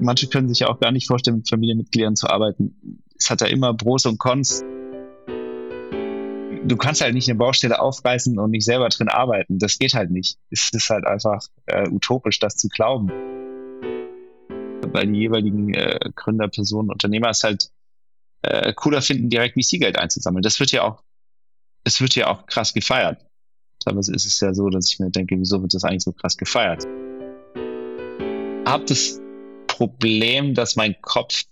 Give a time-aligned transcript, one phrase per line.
[0.00, 3.02] manche können sich ja auch gar nicht vorstellen, mit Familienmitgliedern zu arbeiten.
[3.18, 4.62] Es hat ja immer Pros und Cons.
[6.62, 9.58] Du kannst halt nicht eine Baustelle aufreißen und nicht selber drin arbeiten.
[9.58, 10.38] Das geht halt nicht.
[10.50, 13.10] Es ist halt einfach äh, utopisch, das zu glauben.
[14.92, 17.70] Weil die jeweiligen äh, Gründer, Personen, Unternehmer es halt
[18.42, 20.42] äh, cooler finden, direkt VC-Geld einzusammeln.
[20.42, 21.02] Das wird ja auch,
[21.84, 23.24] es wird ja auch krass gefeiert.
[23.82, 26.36] Teilweise ist es ja so, dass ich mir denke, wieso wird das eigentlich so krass
[26.36, 26.86] gefeiert?
[28.66, 29.20] Hab das
[29.80, 31.44] Problem, dass mein Kopf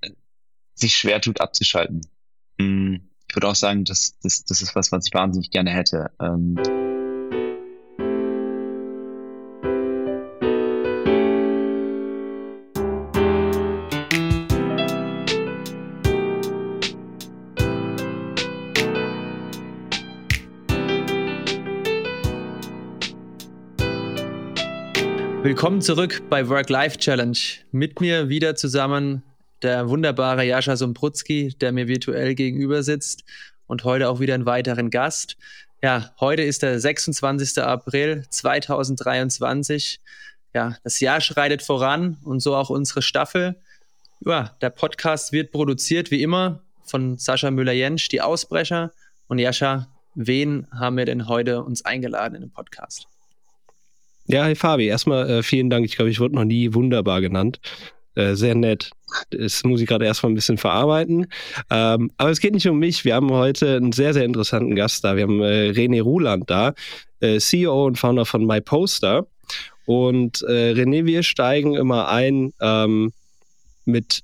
[0.00, 0.10] äh,
[0.74, 2.00] sich schwer tut abzuschalten.
[2.58, 6.10] Hm, ich würde auch sagen, das, das, das ist was, was ich wahnsinnig gerne hätte.
[6.18, 6.56] Ähm
[25.58, 27.36] Willkommen zurück bei Work-Life-Challenge.
[27.72, 29.24] Mit mir wieder zusammen
[29.62, 33.24] der wunderbare Jascha Somprutski, der mir virtuell gegenüber sitzt
[33.66, 35.36] und heute auch wieder einen weiteren Gast.
[35.82, 37.58] Ja, heute ist der 26.
[37.60, 39.98] April 2023.
[40.54, 43.56] Ja, das Jahr schreitet voran und so auch unsere Staffel.
[44.24, 48.92] Ja, der Podcast wird produziert wie immer von Sascha Müller-Jensch, die Ausbrecher.
[49.26, 53.08] Und Jascha, wen haben wir denn heute uns eingeladen in den Podcast?
[54.30, 55.86] Ja, hi Fabi, erstmal äh, vielen Dank.
[55.86, 57.60] Ich glaube, ich wurde noch nie wunderbar genannt.
[58.14, 58.90] Äh, sehr nett.
[59.30, 61.28] Das muss ich gerade erstmal ein bisschen verarbeiten.
[61.70, 63.06] Ähm, aber es geht nicht um mich.
[63.06, 65.16] Wir haben heute einen sehr, sehr interessanten Gast da.
[65.16, 66.74] Wir haben äh, René Ruland da,
[67.20, 69.26] äh, CEO und Founder von MyPoster.
[69.86, 73.14] Und äh, René, wir steigen immer ein ähm,
[73.86, 74.20] mit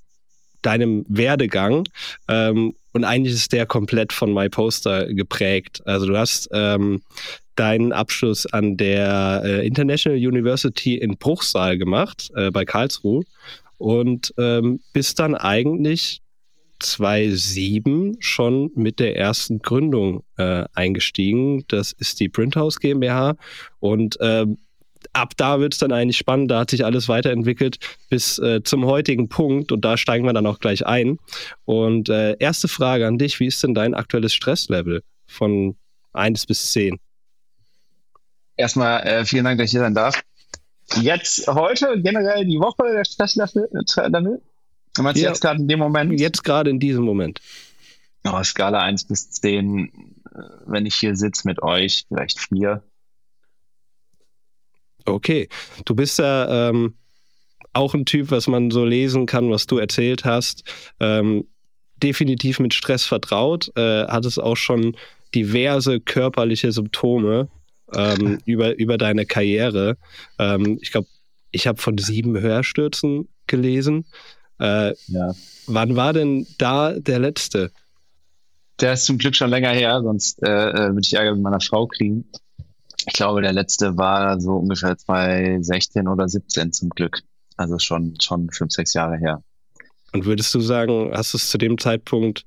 [0.61, 1.89] deinem Werdegang.
[2.29, 5.81] Ähm, und eigentlich ist der komplett von MyPoster geprägt.
[5.87, 7.01] Also du hast ähm,
[7.57, 13.25] deinen Abschluss an der äh, International University in Bruchsal gemacht, äh, bei Karlsruhe.
[13.79, 16.23] Und ähm, bist dann eigentlich
[16.81, 21.65] 2007 schon mit der ersten Gründung äh, eingestiegen.
[21.69, 23.37] Das ist die Printhouse GmbH.
[23.81, 24.59] Und ähm,
[25.13, 26.51] ab da wird es dann eigentlich spannend.
[26.51, 27.79] Da hat sich alles weiterentwickelt
[28.11, 29.73] bis äh, zum heutigen Punkt.
[29.73, 31.19] Und da steigen wir dann auch gleich ein.
[31.65, 35.77] Und äh, erste Frage an dich: Wie ist denn dein aktuelles Stresslevel von
[36.13, 36.99] 1 bis 10?
[38.57, 40.23] Erstmal äh, vielen Dank, dass ich hier sein darf.
[41.01, 43.69] Jetzt, heute, generell die Woche, der Stresslevel,
[44.11, 44.43] damit?
[44.95, 46.19] Du meinst ja, jetzt gerade in dem Moment?
[46.21, 47.41] Jetzt gerade in diesem Moment.
[48.25, 52.83] Oh, Skala 1 bis 10, äh, wenn ich hier sitze mit euch, vielleicht 4.
[55.05, 55.49] Okay,
[55.85, 56.95] du bist ja ähm,
[57.73, 60.65] auch ein Typ, was man so lesen kann, was du erzählt hast.
[61.01, 61.47] Ähm,
[62.03, 64.97] definitiv mit Stress vertraut, äh, hat es auch schon
[65.35, 67.49] diverse körperliche Symptome
[67.93, 69.97] ähm, über, über deine Karriere.
[70.39, 71.09] Ähm, ich glaube,
[71.51, 74.07] ich habe von sieben Hörstürzen gelesen.
[74.59, 75.35] Äh, ja.
[75.67, 77.71] Wann war denn da der letzte?
[78.81, 81.61] Der ist zum Glück schon länger her, sonst äh, äh würde ich Ärger mit meiner
[81.61, 82.25] Frau kriegen.
[83.07, 87.21] Ich glaube, der letzte war so ungefähr 2016 oder 17 zum Glück.
[87.57, 89.43] Also schon, schon fünf, sechs Jahre her.
[90.13, 92.45] Und würdest du sagen, hast du es zu dem Zeitpunkt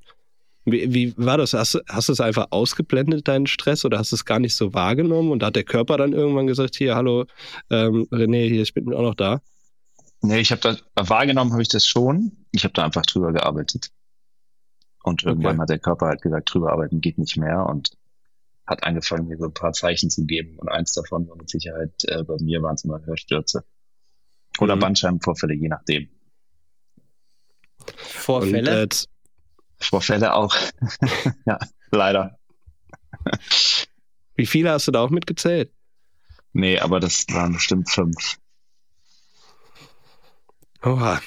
[0.72, 1.54] wie, wie war das?
[1.54, 4.74] Hast, hast du es einfach ausgeblendet, deinen Stress, oder hast du es gar nicht so
[4.74, 7.26] wahrgenommen und da hat der Körper dann irgendwann gesagt, hier, hallo,
[7.70, 9.42] ähm, René, hier, ich bin auch noch da?
[10.22, 12.46] Nee, ich habe das wahrgenommen, habe ich das schon.
[12.52, 13.92] Ich habe da einfach drüber gearbeitet.
[15.04, 15.62] Und irgendwann okay.
[15.62, 17.92] hat der Körper halt gesagt, drüber arbeiten geht nicht mehr und
[18.66, 20.60] hat angefangen, mir so ein paar Zeichen zu geben.
[20.60, 23.64] Und eins davon war mit Sicherheit, äh, bei mir waren es immer Hörstürze.
[24.60, 24.82] Oder mhm.
[24.82, 26.10] Bandscheibenvorfälle, je nachdem.
[27.96, 28.84] Vorfälle?
[28.84, 29.17] Und, äh,
[29.80, 30.56] Vorfälle auch.
[31.46, 31.60] ja,
[31.92, 32.38] leider.
[34.36, 35.72] Wie viele hast du da auch mitgezählt?
[36.54, 38.38] Nee, aber das waren bestimmt fünf.
[40.84, 41.22] Oha.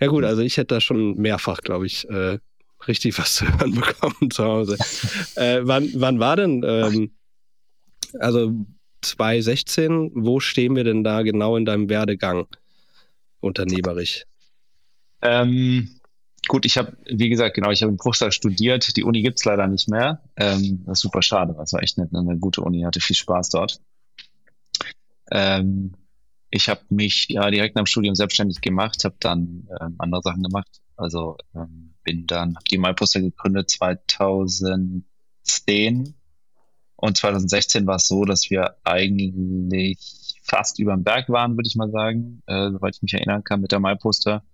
[0.00, 2.38] Ja gut, also ich hätte da schon mehrfach, glaube ich, äh,
[2.86, 4.76] richtig was zu hören bekommen zu Hause.
[5.36, 7.12] äh, wann, wann war denn, ähm,
[8.18, 8.52] also
[9.02, 12.46] 2016, wo stehen wir denn da genau in deinem Werdegang
[13.40, 14.24] unternehmerisch?
[15.22, 16.00] Ähm,
[16.48, 18.96] gut, ich habe, wie gesagt, genau, ich habe in Bruchsal studiert.
[18.96, 20.22] Die Uni gibt's leider nicht mehr.
[20.36, 21.54] Ähm, das ist super schade.
[21.56, 23.80] Das war echt eine, eine gute Uni, hatte viel Spaß dort.
[25.30, 25.92] Ähm,
[26.50, 30.42] ich habe mich ja direkt nach dem Studium selbstständig gemacht, habe dann ähm, andere Sachen
[30.42, 30.80] gemacht.
[30.96, 36.14] Also ähm, bin dann, habe die MyPoster gegründet 2010
[36.96, 39.98] und 2016 war es so, dass wir eigentlich
[40.42, 43.60] fast über dem Berg waren, würde ich mal sagen, äh, soweit ich mich erinnern kann
[43.60, 44.44] mit der MyPoster.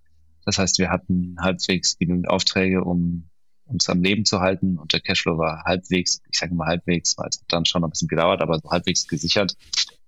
[0.45, 3.29] Das heißt, wir hatten halbwegs genügend Aufträge, um
[3.77, 7.29] es am Leben zu halten und der Cashflow war halbwegs, ich sage mal halbwegs, weil
[7.29, 9.55] es hat dann schon ein bisschen gedauert, aber so halbwegs gesichert.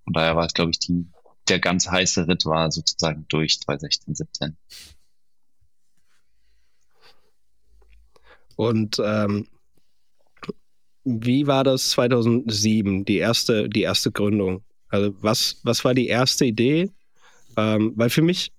[0.04, 1.06] Und daher war es, glaube ich, die,
[1.48, 4.56] der ganz heiße Ritt war sozusagen durch 2016, 17.
[8.56, 9.46] Und ähm,
[11.04, 14.62] wie war das 2007, die erste, die erste Gründung?
[14.88, 16.90] Also was, was war die erste Idee?
[17.56, 18.52] Ähm, weil für mich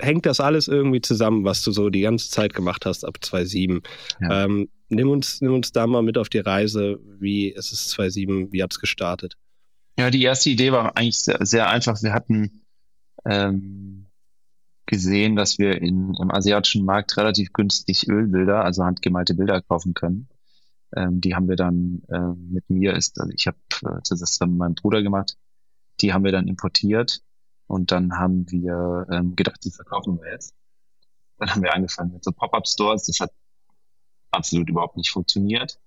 [0.00, 3.82] hängt das alles irgendwie zusammen, was du so die ganze Zeit gemacht hast ab 2007.
[4.20, 4.44] Ja.
[4.44, 6.98] Ähm, nimm, uns, nimm uns da mal mit auf die Reise.
[7.18, 8.52] Wie ist es 2007?
[8.52, 9.36] Wie hat es gestartet?
[9.98, 12.02] Ja, die erste Idee war eigentlich sehr, sehr einfach.
[12.02, 12.62] Wir hatten
[13.24, 14.06] ähm,
[14.86, 20.28] gesehen, dass wir in, im asiatischen Markt relativ günstig Ölbilder, also handgemalte Bilder kaufen können.
[20.96, 24.50] Ähm, die haben wir dann äh, mit mir ist, also ich habe äh, das dann
[24.50, 25.36] mit meinem Bruder gemacht.
[26.00, 27.22] Die haben wir dann importiert
[27.70, 30.56] und dann haben wir ähm, gedacht, die verkaufen wir jetzt.
[31.38, 33.06] Dann haben wir angefangen mit so Pop-up-Stores.
[33.06, 33.30] Das hat
[34.32, 35.78] absolut überhaupt nicht funktioniert.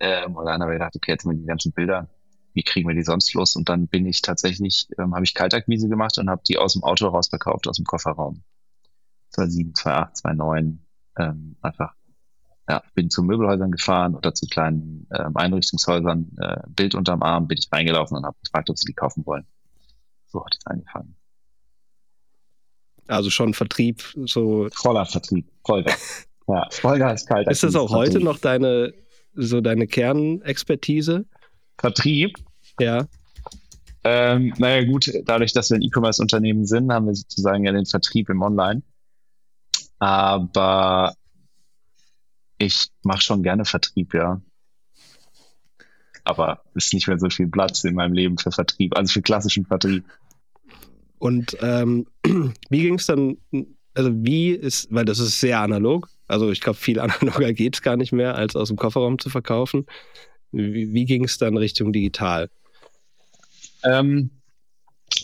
[0.00, 2.10] Ähm, und dann haben wir gedacht, okay, jetzt haben wir die ganzen Bilder.
[2.52, 3.54] Wie kriegen wir die sonst los?
[3.54, 6.82] Und dann bin ich tatsächlich, ähm, habe ich Kaltakquise gemacht und habe die aus dem
[6.82, 8.42] Auto raus verkauft, aus dem Kofferraum.
[9.28, 10.84] 2007, 2008, 2009.
[11.16, 11.94] Ähm, einfach
[12.68, 17.58] ja, bin zu Möbelhäusern gefahren oder zu kleinen ähm, Einrichtungshäusern, äh, Bild unterm Arm, bin
[17.58, 19.46] ich reingelaufen und habe gefragt, ob sie die kaufen wollen.
[20.26, 21.19] So hat es angefangen.
[23.10, 24.68] Also schon Vertrieb, so.
[24.72, 26.26] Voller Vertrieb, Vollgas.
[26.48, 27.48] ja, Vollgas, kalt.
[27.48, 28.94] Ist das auch heute noch deine,
[29.34, 31.26] so deine Kernexpertise?
[31.76, 32.36] Vertrieb?
[32.78, 33.06] Ja.
[34.04, 38.30] Ähm, naja, gut, dadurch, dass wir ein E-Commerce-Unternehmen sind, haben wir sozusagen ja den Vertrieb
[38.30, 38.82] im Online.
[39.98, 41.14] Aber
[42.58, 44.40] ich mache schon gerne Vertrieb, ja.
[46.24, 49.22] Aber es ist nicht mehr so viel Platz in meinem Leben für Vertrieb, also für
[49.22, 50.04] klassischen Vertrieb.
[51.20, 52.06] Und ähm,
[52.70, 53.36] wie ging es dann,
[53.94, 57.82] also wie ist, weil das ist sehr analog, also ich glaube, viel analoger geht es
[57.82, 59.86] gar nicht mehr, als aus dem Kofferraum zu verkaufen.
[60.50, 62.50] Wie, wie ging es dann Richtung digital?
[63.84, 64.30] Ähm,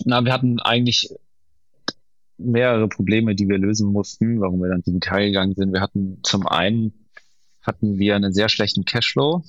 [0.05, 1.09] na, wir hatten eigentlich
[2.39, 5.73] mehrere Probleme, die wir lösen mussten, warum wir dann digital gegangen sind.
[5.73, 7.07] Wir hatten zum einen
[7.63, 9.43] hatten wir einen sehr schlechten Cashflow,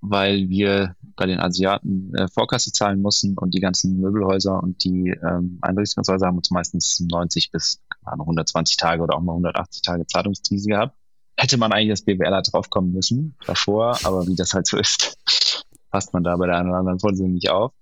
[0.00, 5.10] weil wir bei den Asiaten äh, Vorkasse zahlen mussten und die ganzen Möbelhäuser und die
[5.10, 10.68] ähm, Einrichtungshäuser haben uns meistens 90 bis 120 Tage oder auch mal 180 Tage Zahlungskrise
[10.68, 10.96] gehabt.
[11.36, 15.18] Hätte man eigentlich das BWLer draufkommen müssen davor, aber wie das halt so ist,
[15.90, 17.72] passt man da bei der einen oder anderen Vorlesung nicht auf.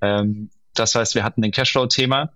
[0.00, 2.32] Ähm, das heißt, wir hatten ein Cashflow-Thema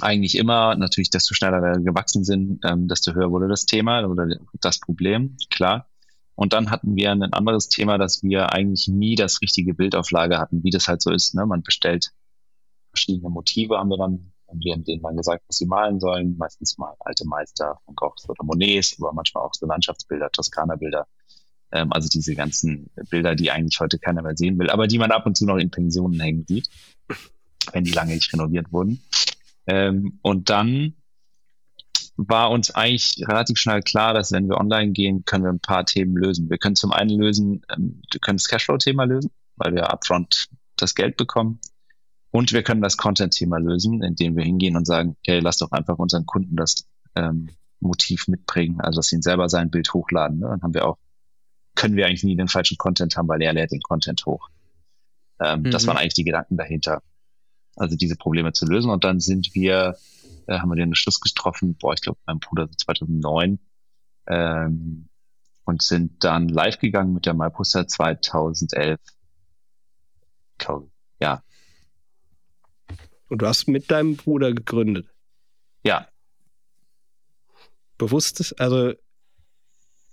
[0.00, 4.36] eigentlich immer, natürlich, desto schneller wir gewachsen sind, ähm, desto höher wurde das Thema oder
[4.60, 5.89] das Problem, klar.
[6.40, 10.10] Und dann hatten wir ein anderes Thema, dass wir eigentlich nie das richtige Bild auf
[10.10, 11.34] Lager hatten, wie das halt so ist.
[11.34, 11.44] Ne?
[11.44, 12.12] Man bestellt
[12.94, 16.38] verschiedene Motive, haben wir dann, haben wir denen dann gesagt, was sie malen sollen.
[16.38, 21.06] Meistens mal alte Meister von Gochs oder Monets, aber manchmal auch so Landschaftsbilder, Toskana-Bilder.
[21.72, 25.10] Ähm, also diese ganzen Bilder, die eigentlich heute keiner mehr sehen will, aber die man
[25.10, 26.70] ab und zu noch in Pensionen hängen sieht,
[27.72, 29.02] wenn die lange nicht renoviert wurden.
[29.66, 30.94] Ähm, und dann
[32.28, 35.86] war uns eigentlich relativ schnell klar, dass wenn wir online gehen, können wir ein paar
[35.86, 36.50] Themen lösen.
[36.50, 40.94] Wir können zum einen lösen, ähm, wir können das Cashflow-Thema lösen, weil wir upfront das
[40.94, 41.60] Geld bekommen.
[42.30, 45.98] Und wir können das Content-Thema lösen, indem wir hingehen und sagen, okay, lass doch einfach
[45.98, 46.86] unseren Kunden das
[47.16, 47.50] ähm,
[47.80, 50.38] Motiv mitbringen, also dass sie selber sein Bild hochladen.
[50.38, 50.48] Ne?
[50.48, 50.98] Dann haben wir auch,
[51.74, 54.48] können wir eigentlich nie den falschen Content haben, weil er lädt den Content hoch.
[55.40, 55.70] Ähm, mhm.
[55.70, 57.02] Das waren eigentlich die Gedanken dahinter.
[57.76, 58.90] Also diese Probleme zu lösen.
[58.90, 59.96] Und dann sind wir
[60.46, 63.58] äh, haben wir den Schluss getroffen, boah, ich glaube, mein Bruder 2009
[64.26, 65.08] ähm,
[65.64, 69.00] und sind dann live gegangen mit der MyPoster 2011.
[71.20, 71.42] Ja.
[73.28, 75.08] Und du hast mit deinem Bruder gegründet?
[75.84, 76.08] Ja.
[77.98, 78.94] Bewusstes, also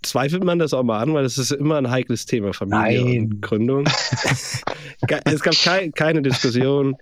[0.02, 3.24] zweifelt man das auch mal an, weil es ist immer ein heikles Thema, Familie Nein.
[3.24, 3.86] und Gründung.
[5.26, 6.96] es gab kei keine Diskussion,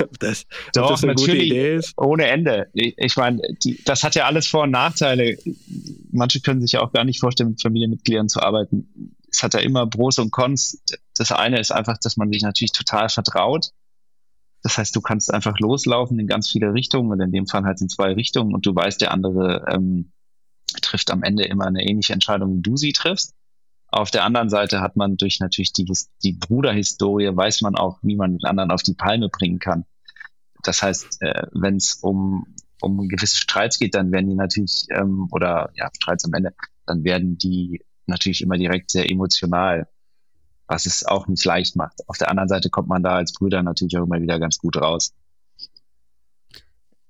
[0.00, 1.94] ob das, Doch, ob das eine gute Idee ist.
[1.96, 2.68] Ohne Ende.
[2.72, 3.40] Ich, ich meine,
[3.84, 5.36] das hat ja alles Vor- und Nachteile.
[6.10, 9.14] Manche können sich ja auch gar nicht vorstellen, mit Familienmitgliedern zu arbeiten.
[9.30, 10.82] Es hat ja immer Pros und Cons.
[11.16, 13.70] Das eine ist einfach, dass man sich natürlich total vertraut.
[14.62, 17.80] Das heißt, du kannst einfach loslaufen in ganz viele Richtungen und in dem Fall halt
[17.80, 20.12] in zwei Richtungen und du weißt, der andere ähm,
[20.80, 23.34] trifft am Ende immer eine ähnliche Entscheidung, wie du sie triffst.
[23.88, 25.90] Auf der anderen Seite hat man durch natürlich die,
[26.22, 29.84] die Bruderhistorie, weiß man auch, wie man den anderen auf die Palme bringen kann.
[30.62, 32.46] Das heißt, äh, wenn es um,
[32.80, 36.54] um gewisse Streits geht, dann werden die natürlich, ähm, oder ja, Streits am Ende,
[36.86, 39.88] dann werden die natürlich immer direkt sehr emotional,
[40.66, 42.00] was es auch nicht leicht macht.
[42.08, 44.76] Auf der anderen Seite kommt man da als Brüder natürlich auch immer wieder ganz gut
[44.76, 45.12] raus.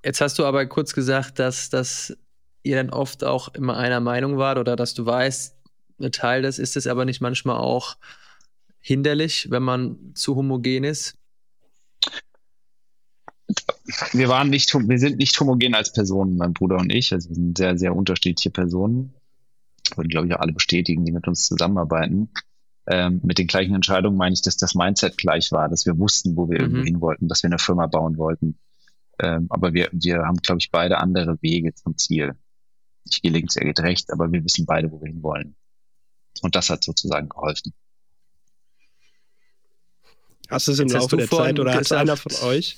[0.05, 2.17] Jetzt hast du aber kurz gesagt, dass das
[2.63, 5.57] ihr dann oft auch immer einer Meinung wart oder dass du weißt,
[6.01, 7.97] ein Teil des ist es aber nicht manchmal auch
[8.81, 11.17] hinderlich, wenn man zu homogen ist?
[14.13, 17.13] wir waren nicht, wir sind nicht homogen als Personen, mein Bruder und ich.
[17.13, 19.15] Also wir sind sehr, sehr unterschiedliche Personen.
[19.97, 22.31] Würden, glaube ich, auch alle bestätigen, die mit uns zusammenarbeiten.
[22.87, 26.37] Ähm, mit den gleichen Entscheidungen meine ich, dass das Mindset gleich war, dass wir wussten,
[26.37, 26.77] wo wir mhm.
[26.77, 28.59] irgendwo hin wollten, dass wir eine Firma bauen wollten.
[29.21, 32.35] Ähm, aber wir, wir haben, glaube ich, beide andere Wege zum Ziel.
[33.05, 35.57] Ich gehe links, er geht rechts, aber wir wissen beide, wo wir hin wollen.
[36.41, 37.75] Und das hat sozusagen geholfen.
[40.49, 42.77] Hast du es im Jetzt Laufe der Zeit oder hat es einer von euch?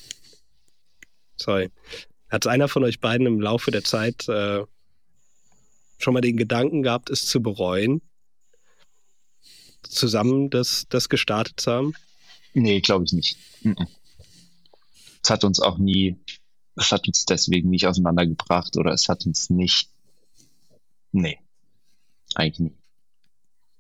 [1.37, 1.71] Sorry.
[2.29, 4.65] Hat einer von euch beiden im Laufe der Zeit äh,
[5.99, 8.01] schon mal den Gedanken gehabt, es zu bereuen?
[9.83, 11.95] Zusammen das, das gestartet zu haben?
[12.55, 13.39] Nee, glaube ich nicht.
[15.23, 16.17] Es hat uns auch nie,
[16.77, 19.91] es hat uns deswegen nicht auseinandergebracht oder es hat uns nicht.
[21.15, 21.39] Nee,
[22.35, 22.77] eigentlich nicht.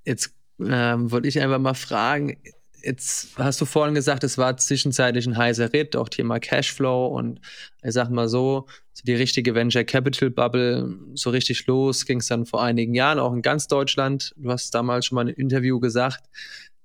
[0.04, 2.36] Jetzt ähm, wollte ich einfach mal fragen,
[2.80, 7.40] jetzt hast du vorhin gesagt, es war zwischenzeitlich ein heißer Ritt, auch Thema Cashflow und
[7.82, 8.66] ich sag mal so,
[9.02, 13.32] die richtige Venture Capital Bubble, so richtig los ging es dann vor einigen Jahren, auch
[13.32, 14.32] in ganz Deutschland.
[14.36, 16.22] Du hast damals schon mal in einem Interview gesagt,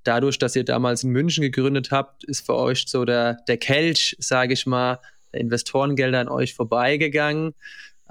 [0.04, 4.16] dadurch, dass ihr damals in München gegründet habt, ist für euch so der, der Kelch,
[4.20, 5.00] sage ich mal,
[5.32, 7.54] der Investorengelder an euch vorbeigegangen.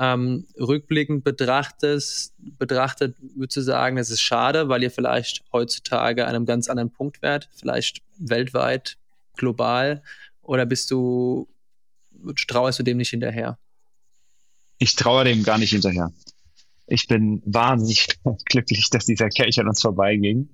[0.00, 6.46] Ähm, rückblickend betrachtet, würdest du sagen, es ist schade, weil ihr vielleicht heutzutage an einem
[6.46, 8.96] ganz anderen Punkt wärt, vielleicht weltweit,
[9.36, 10.02] global,
[10.42, 11.48] oder bist du,
[12.46, 13.58] trauerst du dem nicht hinterher?
[14.78, 16.12] Ich traue dem gar nicht hinterher.
[16.86, 18.08] Ich bin wahnsinnig
[18.46, 20.48] glücklich, dass dieser Kelch an uns vorbeiging,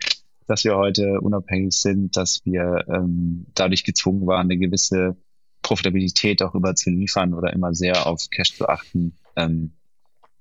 [0.46, 5.16] dass wir heute unabhängig sind, dass wir ähm, dadurch gezwungen waren, eine gewisse
[5.64, 9.72] Profitabilität auch über zu liefern oder immer sehr auf Cash zu achten ähm,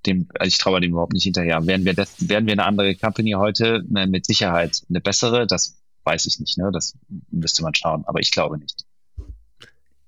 [0.06, 1.66] dem, also ich traue dem überhaupt nicht hinterher.
[1.66, 5.80] Wären wir, das, wären wir eine andere Company heute, äh, mit Sicherheit eine bessere, das
[6.04, 6.70] weiß ich nicht, ne?
[6.74, 6.98] Das
[7.32, 8.86] müsste man schauen, aber ich glaube nicht.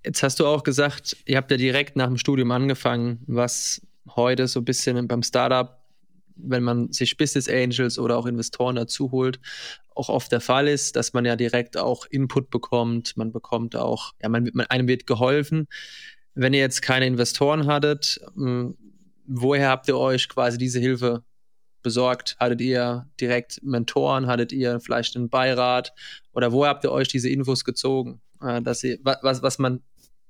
[0.03, 3.81] Jetzt hast du auch gesagt, ihr habt ja direkt nach dem Studium angefangen, was
[4.15, 5.79] heute so ein bisschen beim Startup,
[6.35, 9.39] wenn man sich Business Angels oder auch Investoren dazu holt,
[9.93, 14.13] auch oft der Fall ist, dass man ja direkt auch Input bekommt, man bekommt auch,
[14.21, 15.67] ja, man, man einem wird geholfen
[16.35, 18.77] wenn ihr jetzt keine Investoren hattet, hm,
[19.25, 21.23] woher habt ihr euch quasi diese Hilfe
[21.81, 22.35] besorgt?
[22.39, 24.27] Hattet ihr direkt Mentoren?
[24.27, 25.93] Hattet ihr vielleicht einen Beirat?
[26.33, 29.81] Oder woher habt ihr euch diese Infos gezogen, äh, dass ihr, was, was man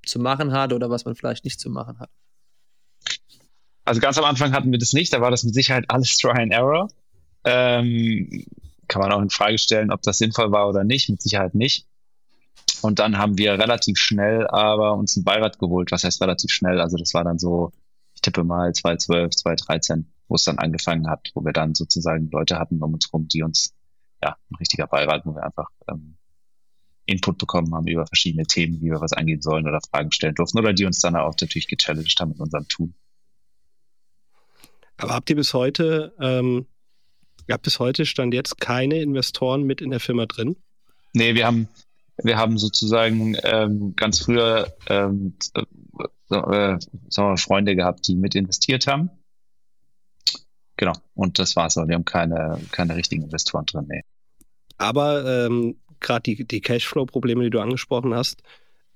[0.06, 2.10] zu machen hat oder was man vielleicht nicht zu machen hat?
[3.86, 6.42] Also ganz am Anfang hatten wir das nicht, da war das mit Sicherheit alles Try
[6.42, 6.90] and Error.
[7.44, 8.46] Ähm,
[8.88, 11.88] kann man auch in Frage stellen, ob das sinnvoll war oder nicht, mit Sicherheit nicht.
[12.82, 15.92] Und dann haben wir relativ schnell aber uns einen Beirat geholt.
[15.92, 16.82] Was heißt relativ schnell?
[16.82, 17.72] Also das war dann so,
[18.14, 22.60] ich tippe mal 2012, 2013, wo es dann angefangen hat, wo wir dann sozusagen Leute
[22.60, 23.74] hatten um uns rum, die uns,
[24.24, 26.18] ja, ein richtiger Beirat, wo wir einfach ähm,
[27.06, 30.58] Input bekommen haben über verschiedene Themen, wie wir was angehen sollen oder Fragen stellen durften
[30.58, 32.96] oder die uns dann auch natürlich gechallenged haben mit unserem Tun.
[34.98, 36.66] Aber habt ihr bis heute, ähm,
[37.50, 40.56] habt bis heute stand jetzt keine Investoren mit in der Firma drin?
[41.14, 41.68] Nee, wir haben,
[42.24, 45.62] wir haben sozusagen ähm, ganz früher ähm, äh,
[46.30, 49.10] äh, sagen wir, Freunde gehabt, die mit investiert haben.
[50.78, 51.78] Genau, und das war's.
[51.78, 53.86] Wir haben keine, keine richtigen Investoren drin.
[53.88, 54.02] Nee.
[54.78, 58.42] Aber ähm, gerade die, die Cashflow-Probleme, die du angesprochen hast,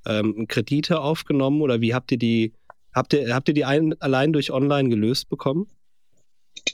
[0.06, 2.53] ähm, Kredite aufgenommen oder wie habt ihr die,
[2.94, 5.68] habt ihr, habt ihr die ein, allein durch online gelöst bekommen?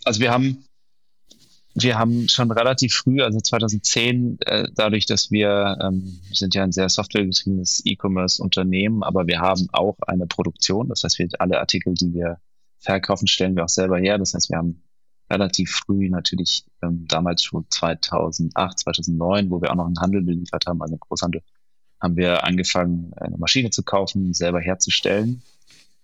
[0.03, 0.65] Also wir haben
[1.77, 6.71] wir haben schon relativ früh, also 2010, äh, dadurch, dass wir ähm, sind ja ein
[6.71, 10.87] sehr softwaregetriebenes E-Commerce-Unternehmen, aber wir haben auch eine Produktion.
[10.87, 12.37] Das heißt, wir alle Artikel, die wir
[12.79, 14.17] verkaufen, stellen wir auch selber her.
[14.17, 14.83] Das heißt, wir haben
[15.29, 20.67] relativ früh natürlich ähm, damals schon 2008, 2009, wo wir auch noch einen Handel beliefert
[20.67, 21.41] haben, also einen Großhandel,
[21.99, 25.41] haben wir angefangen, eine Maschine zu kaufen, selber herzustellen.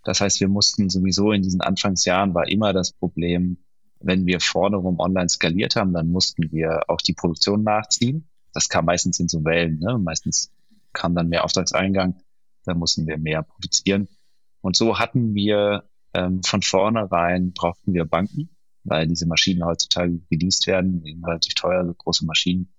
[0.04, 3.58] Das heißt, wir mussten sowieso in diesen Anfangsjahren war immer das Problem,
[4.04, 8.28] wenn wir vorne rum online skaliert haben, dann mussten wir auch die Produktion nachziehen.
[8.54, 9.80] Das kam meistens in so Wellen.
[9.80, 9.98] Ne?
[9.98, 10.52] Meistens
[10.94, 12.22] kam dann mehr Auftragseingang,
[12.66, 14.08] da mussten wir mehr produzieren.
[14.62, 18.50] Und so hatten wir ähm, von vornherein brauchten wir Banken,
[18.84, 22.74] weil diese Maschinen heutzutage geleast werden, relativ teuer, so große Maschinen.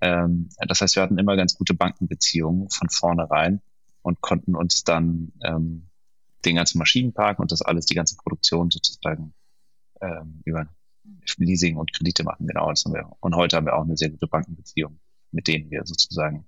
[0.00, 3.60] Ähm, das heißt, wir hatten immer ganz gute Bankenbeziehungen von vornherein
[4.02, 5.88] und konnten uns dann ähm,
[6.44, 9.34] den ganzen Maschinenpark und das alles, die ganze Produktion sozusagen
[10.00, 10.68] ähm, über
[11.38, 12.46] Leasing und Kredite machen.
[12.46, 13.10] Genau, das haben wir.
[13.20, 14.98] Und heute haben wir auch eine sehr gute Bankenbeziehung,
[15.32, 16.46] mit denen wir sozusagen,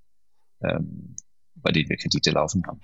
[0.62, 1.16] ähm,
[1.54, 2.80] bei denen wir Kredite laufen haben.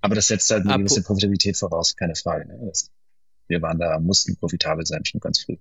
[0.00, 2.46] Aber das setzt halt eine Ab gewisse Profitabilität voraus, keine Frage.
[2.46, 2.58] Ne?
[2.66, 2.90] Das,
[3.48, 5.56] wir waren da, mussten profitabel sein, schon ganz früh.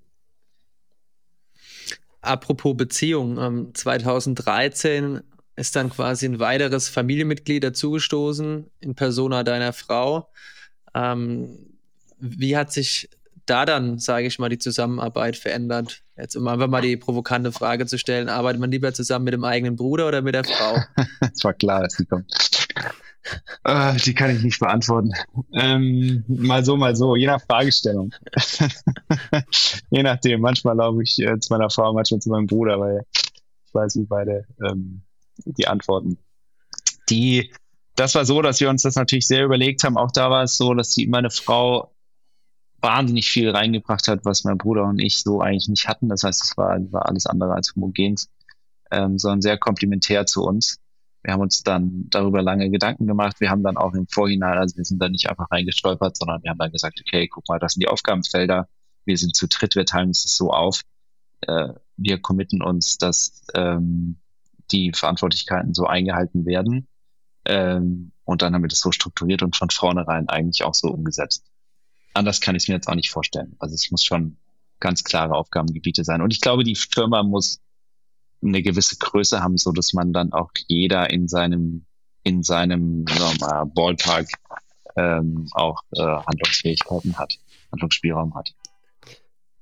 [2.22, 5.22] Apropos Beziehung, ähm, 2013
[5.55, 10.29] ist dann quasi ein weiteres Familienmitglied dazugestoßen in Persona deiner Frau.
[10.93, 11.79] Ähm,
[12.19, 13.10] wie hat sich
[13.50, 16.03] da dann, sage ich mal, die Zusammenarbeit verändert?
[16.18, 19.44] Jetzt um einfach mal die provokante Frage zu stellen, arbeitet man lieber zusammen mit dem
[19.44, 20.77] eigenen Bruder oder mit der Frau?
[21.34, 22.32] Es war klar, dass die kommt.
[23.63, 25.12] Äh, die kann ich nicht beantworten.
[25.53, 28.12] Ähm, mal so, mal so, je nach Fragestellung.
[29.89, 30.41] je nachdem.
[30.41, 34.06] Manchmal laufe ich äh, zu meiner Frau, manchmal zu meinem Bruder, weil ich weiß, wie
[34.06, 35.03] beide ähm,
[35.46, 36.18] die Antworten.
[37.10, 37.51] Die,
[37.96, 39.98] das war so, dass wir uns das natürlich sehr überlegt haben.
[39.98, 41.94] Auch da war es so, dass die, meine Frau
[42.82, 46.10] wahnsinnig viel reingebracht hat, was mein Bruder und ich so eigentlich nicht hatten.
[46.10, 48.16] Das heißt, es war, war alles andere als homogen,
[48.92, 50.80] ähm, sondern sehr komplementär zu uns.
[51.22, 53.40] Wir haben uns dann darüber lange Gedanken gemacht.
[53.40, 56.52] Wir haben dann auch im Vorhinein, also wir sind da nicht einfach reingestolpert, sondern wir
[56.52, 58.70] haben dann gesagt, okay, guck mal, das sind die Aufgabenfelder.
[59.06, 60.82] Wir sind zu dritt, wir teilen uns das so auf.
[61.42, 64.20] Äh, wir committen uns, dass ähm,
[64.72, 66.88] die Verantwortlichkeiten so eingehalten werden.
[67.46, 71.49] Ähm, und dann haben wir das so strukturiert und von vornherein eigentlich auch so umgesetzt.
[72.13, 73.56] Anders kann ich es mir jetzt auch nicht vorstellen.
[73.60, 74.38] Also es muss schon
[74.80, 76.22] ganz klare Aufgabengebiete sein.
[76.22, 77.60] Und ich glaube, die Firma muss
[78.42, 81.86] eine gewisse Größe haben, so dass man dann auch jeder in seinem
[82.24, 83.06] in seinem
[83.39, 84.30] mal, Ballpark
[84.96, 87.39] ähm, auch äh, Handlungsfähigkeiten hat,
[87.72, 88.54] Handlungsspielraum hat.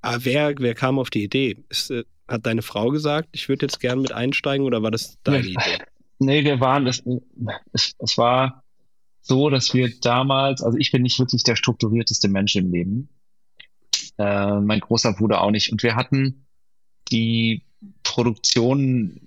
[0.01, 1.57] Aber ah, wer, wer kam auf die Idee?
[1.69, 5.17] Ist, äh, hat deine Frau gesagt, ich würde jetzt gern mit einsteigen oder war das
[5.23, 5.83] deine nee, Idee?
[6.19, 7.03] Nee, wir waren, das,
[7.73, 8.63] es, es war
[9.27, 13.09] so, dass wir damals, also ich bin nicht wirklich der strukturierteste Mensch im Leben.
[14.17, 15.71] Äh, mein großer Bruder auch nicht.
[15.71, 16.47] Und wir hatten
[17.11, 17.63] die
[18.03, 19.19] Produktion,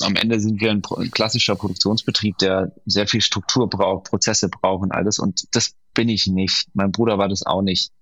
[0.00, 4.82] am Ende sind wir ein, ein, klassischer Produktionsbetrieb, der sehr viel Struktur braucht, Prozesse braucht
[4.82, 5.18] und alles.
[5.18, 6.68] Und das bin ich nicht.
[6.74, 7.92] Mein Bruder war das auch nicht.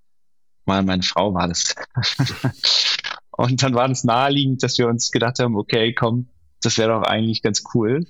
[0.67, 1.75] Mal meine Frau war das.
[3.33, 6.29] Und dann war es naheliegend, dass wir uns gedacht haben, okay, komm,
[6.63, 8.07] das wäre doch eigentlich ganz cool,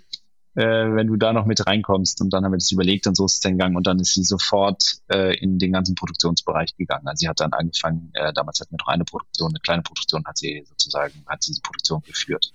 [0.55, 2.21] äh, wenn du da noch mit reinkommst.
[2.21, 3.77] Und dann haben wir das überlegt und so ist es dann gegangen.
[3.77, 7.07] Und dann ist sie sofort äh, in den ganzen Produktionsbereich gegangen.
[7.07, 10.25] Also sie hat dann angefangen, äh, damals hatten wir noch eine Produktion, eine kleine Produktion,
[10.27, 12.53] hat sie sozusagen, hat sie die Produktion geführt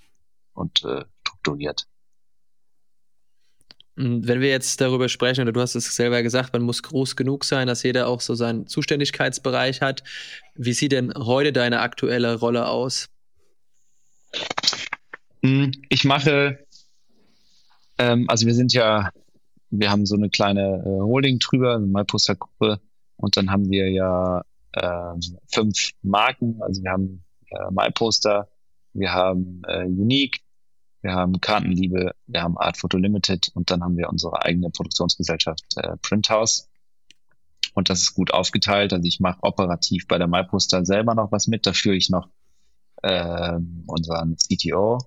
[0.53, 1.87] und äh, strukturiert.
[3.97, 7.45] Wenn wir jetzt darüber sprechen, oder du hast es selber gesagt, man muss groß genug
[7.45, 10.03] sein, dass jeder auch so seinen Zuständigkeitsbereich hat.
[10.53, 13.07] Wie sieht denn heute deine aktuelle Rolle aus?
[15.43, 16.59] Hm, ich mache,
[17.97, 19.09] ähm, also wir sind ja,
[19.69, 22.79] wir haben so eine kleine äh, Holding drüber, eine MyPoster-Gruppe,
[23.17, 25.13] und dann haben wir ja äh,
[25.51, 26.61] fünf Marken.
[26.61, 28.49] Also wir haben äh, MyPoster,
[28.93, 30.41] wir haben äh, Unique,
[31.01, 35.63] wir haben Kartenliebe, wir haben Art Photo Limited und dann haben wir unsere eigene Produktionsgesellschaft
[35.77, 36.69] äh, Printhouse.
[37.73, 38.93] Und das ist gut aufgeteilt.
[38.93, 41.65] Also ich mache operativ bei der MyPoster selber noch was mit.
[41.65, 42.29] Da führe ich noch
[43.01, 44.99] äh, unseren CTO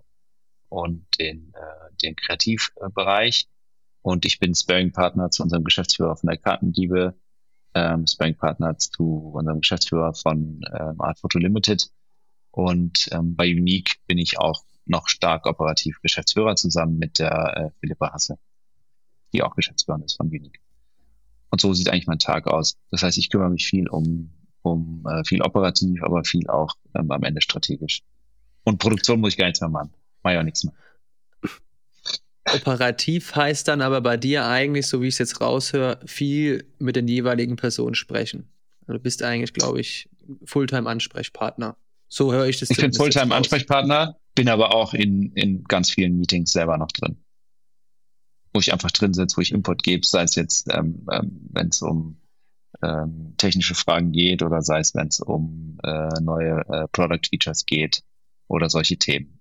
[0.69, 3.49] und den, äh, den Kreativbereich.
[4.03, 7.15] Und ich bin Sparing-Partner zu unserem Geschäftsführer von der Kartenliebe,
[7.75, 11.91] ähm, Sparing-Partner zu unserem Geschäftsführer von ähm, Art Photo Limited.
[12.51, 17.71] Und ähm, bei Unique bin ich auch noch stark operativ Geschäftsführer zusammen mit der äh,
[17.81, 18.39] Philippa Hasse,
[19.33, 20.61] die auch Geschäftsführerin ist von Unique.
[21.51, 22.77] Und so sieht eigentlich mein Tag aus.
[22.91, 24.31] Das heißt, ich kümmere mich viel um,
[24.63, 28.03] um äh, viel operativ, aber viel auch ähm, am Ende strategisch.
[28.65, 29.93] Und Produktion muss ich gar nichts mehr machen.
[30.29, 30.75] Mach ja nichts mehr.
[32.55, 36.97] Operativ heißt dann aber bei dir eigentlich, so wie ich es jetzt raushöre, viel mit
[36.97, 38.51] den jeweiligen Personen sprechen.
[38.83, 40.11] Also du bist eigentlich, glaube ich,
[40.45, 41.79] Fulltime-Ansprechpartner.
[42.09, 42.69] So höre ich das.
[42.69, 47.17] Ich bin Fulltime-Ansprechpartner, bin aber auch in, in ganz vielen Meetings selber noch drin.
[48.53, 51.69] Wo ich einfach drin sitze, wo ich Input gebe, sei es jetzt, ähm, ähm, wenn
[51.69, 52.21] es um
[52.83, 57.65] ähm, technische Fragen geht oder sei es, wenn es um äh, neue äh, Product Features
[57.65, 58.03] geht
[58.47, 59.38] oder solche Themen.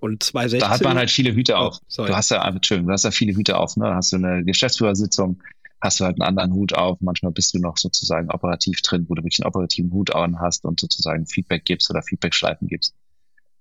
[0.00, 0.60] Und 2016?
[0.60, 1.78] Da hat man halt viele Hüte oh, auf.
[1.96, 3.86] Du hast ja, Entschuldigung, du hast ja viele Hüte auf, ne?
[3.86, 5.42] Da hast du eine Geschäftsführersitzung,
[5.80, 7.00] hast du halt einen anderen Hut auf.
[7.00, 10.64] Manchmal bist du noch sozusagen operativ drin, wo du wirklich einen operativen Hut an hast
[10.64, 12.94] und sozusagen Feedback gibst oder Feedback-Schleifen gibst.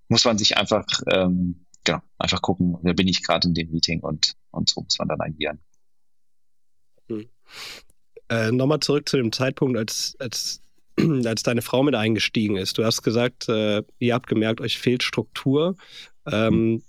[0.07, 4.01] Muss man sich einfach, ähm, genau, einfach gucken, wer bin ich gerade in dem Meeting
[4.01, 5.59] und, und so muss man dann agieren.
[7.07, 7.25] Hm.
[8.29, 10.61] Äh, Nochmal zurück zu dem Zeitpunkt, als, als,
[11.25, 12.77] als deine Frau mit eingestiegen ist.
[12.77, 15.75] Du hast gesagt, äh, ihr habt gemerkt, euch fehlt Struktur.
[16.25, 16.81] Ähm, hm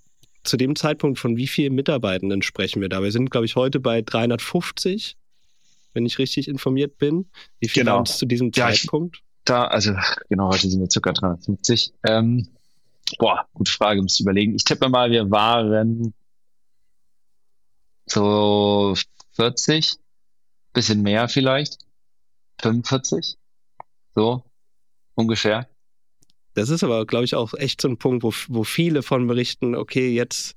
[0.47, 3.03] zu dem Zeitpunkt von wie vielen Mitarbeitenden sprechen wir da?
[3.03, 5.17] Wir sind, glaube ich, heute bei 350,
[5.93, 7.27] wenn ich richtig informiert bin.
[7.59, 7.97] Wie viel genau.
[7.97, 9.17] waren es zu diesem ja, Zeitpunkt?
[9.17, 9.95] Ich, da, also
[10.29, 11.93] genau, heute sind wir circa 350.
[12.05, 12.49] Ähm,
[13.19, 14.55] boah, gute Frage, muss ich überlegen.
[14.55, 16.15] Ich tippe mal, wir waren
[18.07, 18.95] so
[19.33, 19.97] 40,
[20.73, 21.79] bisschen mehr vielleicht,
[22.63, 23.37] 45,
[24.17, 24.43] so
[25.15, 25.69] ungefähr.
[26.55, 29.77] Das ist aber, glaube ich, auch echt so ein Punkt, wo, wo viele von berichten,
[29.77, 30.57] okay, jetzt,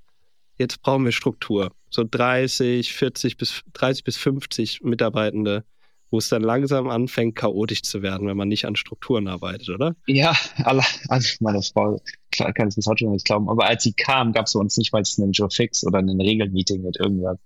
[0.57, 1.71] jetzt brauchen wir Struktur.
[1.89, 5.65] So 30, 40 bis 30 bis 50 Mitarbeitende,
[6.09, 9.95] wo es dann langsam anfängt, chaotisch zu werden, wenn man nicht an Strukturen arbeitet, oder?
[10.07, 13.83] Ja, alle, also meine Frau klar, kann es bis heute noch nicht glauben, aber als
[13.83, 16.97] sie kam, gab es bei uns nicht mal einen Joe Fix oder ein Regelmeeting mit
[16.97, 17.37] irgendwas.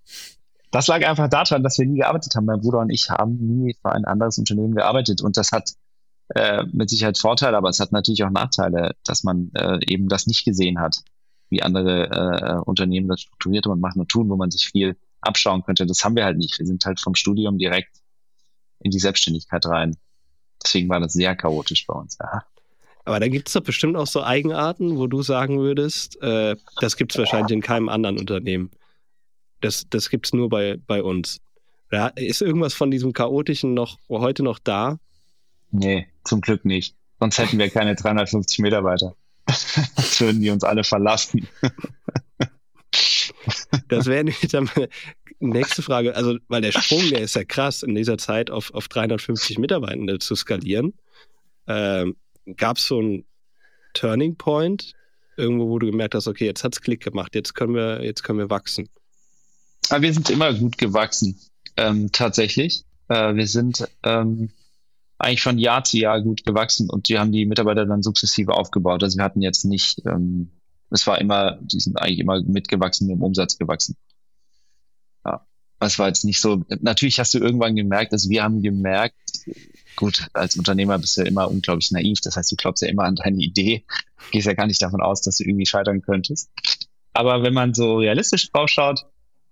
[0.70, 2.46] Das lag einfach daran, dass wir nie gearbeitet haben.
[2.46, 5.74] Mein Bruder und ich haben nie für ein anderes Unternehmen gearbeitet und das hat
[6.30, 10.28] äh, mit Sicherheit Vorteile, aber es hat natürlich auch Nachteile, dass man äh, eben das
[10.28, 11.04] nicht gesehen hat,
[11.50, 15.64] wie andere äh, Unternehmen das strukturiert und machen und tun, wo man sich viel abschauen
[15.64, 15.86] könnte.
[15.86, 16.58] Das haben wir halt nicht.
[16.60, 17.98] Wir sind halt vom Studium direkt
[18.80, 19.96] in die Selbstständigkeit rein.
[20.64, 22.18] Deswegen war das sehr chaotisch bei uns.
[22.20, 22.44] Ja.
[23.06, 26.96] Aber da gibt es doch bestimmt auch so Eigenarten, wo du sagen würdest, äh, das
[26.96, 28.72] gibt es wahrscheinlich in keinem anderen Unternehmen.
[29.62, 31.40] Das, das gibt es nur bei, bei uns.
[31.90, 34.98] Da ist irgendwas von diesem Chaotischen noch heute noch da?
[35.74, 36.96] Nee, zum Glück nicht.
[37.20, 39.16] Sonst hätten wir keine 350 Mitarbeiter.
[39.48, 41.48] Sonst würden die uns alle verlassen.
[43.88, 44.90] das wäre dann meine
[45.40, 46.16] nächste Frage.
[46.16, 50.20] Also, weil der Sprung, der ist ja krass, in dieser Zeit auf, auf 350 Mitarbeitende
[50.20, 50.94] zu skalieren.
[51.68, 52.16] Ähm,
[52.56, 53.26] Gab es so einen
[53.94, 54.94] Turning Point,
[55.38, 58.24] irgendwo, wo du gemerkt hast, okay, jetzt hat es Klick gemacht, jetzt können wir, jetzt
[58.24, 58.90] können wir wachsen?
[59.90, 61.40] Aber wir sind immer gut gewachsen,
[61.78, 62.84] ähm, tatsächlich.
[63.08, 64.52] Äh, wir sind ähm,
[65.24, 69.04] eigentlich von Jahr zu Jahr gut gewachsen und wir haben die Mitarbeiter dann sukzessive aufgebaut.
[69.04, 70.52] Also wir hatten jetzt nicht, ähm,
[70.90, 73.96] es war immer, die sind eigentlich immer mitgewachsen, im Umsatz gewachsen.
[75.26, 75.46] Ja,
[75.80, 79.16] es war jetzt nicht so, natürlich hast du irgendwann gemerkt, also wir haben gemerkt,
[79.96, 83.04] gut, als Unternehmer bist du ja immer unglaublich naiv, das heißt, du glaubst ja immer
[83.04, 83.86] an deine Idee,
[84.32, 86.52] gehst ja gar nicht davon aus, dass du irgendwie scheitern könntest.
[87.14, 89.06] Aber wenn man so realistisch drauf schaut,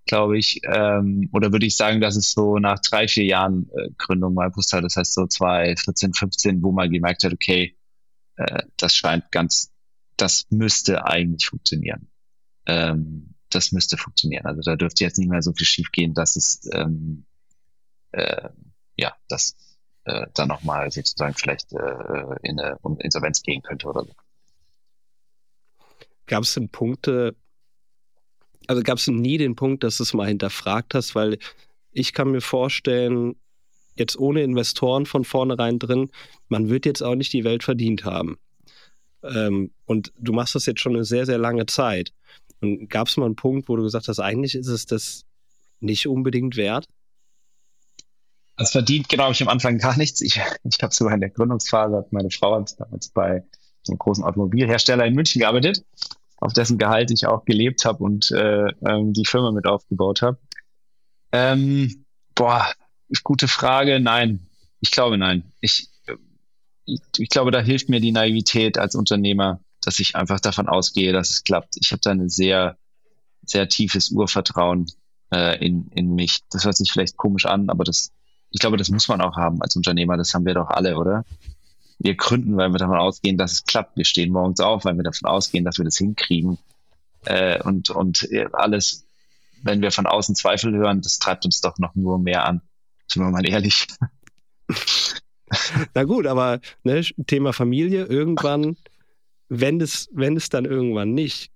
[0.05, 3.89] glaube ich, ähm, oder würde ich sagen, dass es so nach drei, vier Jahren äh,
[3.97, 7.77] Gründung mal gewusst hat, das heißt so 2014, 15, wo man gemerkt hat, okay,
[8.35, 9.71] äh, das scheint ganz,
[10.17, 12.07] das müsste eigentlich funktionieren.
[12.65, 14.45] Ähm, das müsste funktionieren.
[14.45, 17.25] Also da dürfte jetzt nicht mehr so viel schief gehen, dass es ähm,
[18.11, 18.49] äh,
[18.95, 19.55] ja, dass
[20.05, 24.13] äh, dann nochmal sozusagen vielleicht äh, in eine Insolvenz gehen könnte oder so.
[26.27, 27.35] Gab es denn Punkte,
[28.67, 31.38] also gab es nie den Punkt, dass du es mal hinterfragt hast, weil
[31.91, 33.36] ich kann mir vorstellen,
[33.95, 36.10] jetzt ohne Investoren von vornherein drin,
[36.47, 38.38] man wird jetzt auch nicht die Welt verdient haben.
[39.24, 42.13] Ähm, und du machst das jetzt schon eine sehr, sehr lange Zeit.
[42.62, 45.26] Und gab es mal einen Punkt, wo du gesagt hast, eigentlich ist es das
[45.80, 46.88] nicht unbedingt wert?
[48.58, 50.21] Das verdient, genau, ich am Anfang gar nichts.
[50.21, 53.43] Ich, ich habe sogar in der Gründungsphase, meine Frau hat damals bei
[53.88, 55.84] einem großen Automobilhersteller in München gearbeitet
[56.41, 60.39] auf dessen Gehalt ich auch gelebt habe und äh, ähm, die Firma mit aufgebaut habe.
[61.32, 62.04] Ähm,
[62.36, 62.73] boah,
[63.23, 63.99] gute Frage.
[63.99, 64.47] Nein,
[64.80, 65.43] ich glaube nein.
[65.62, 65.88] Ich,
[66.86, 71.13] ich, ich, glaube, da hilft mir die Naivität als Unternehmer, dass ich einfach davon ausgehe,
[71.13, 71.77] dass es klappt.
[71.77, 72.75] Ich habe da ein sehr,
[73.45, 74.88] sehr tiefes Urvertrauen
[75.32, 76.39] äh, in, in mich.
[76.49, 78.12] Das hört sich vielleicht komisch an, aber das,
[78.49, 80.17] ich glaube, das muss man auch haben als Unternehmer.
[80.17, 81.23] Das haben wir doch alle, oder?
[82.03, 83.97] Wir gründen, weil wir davon ausgehen, dass es klappt.
[83.97, 86.57] Wir stehen morgens auf, weil wir davon ausgehen, dass wir das hinkriegen.
[87.25, 89.05] Äh, und, und alles,
[89.63, 92.61] wenn wir von außen Zweifel hören, das treibt uns doch noch nur mehr an.
[93.07, 93.87] Sind wir mal ehrlich.
[95.93, 98.77] Na gut, aber ne, Thema Familie, irgendwann,
[99.49, 101.51] wenn es, wenn es dann irgendwann nicht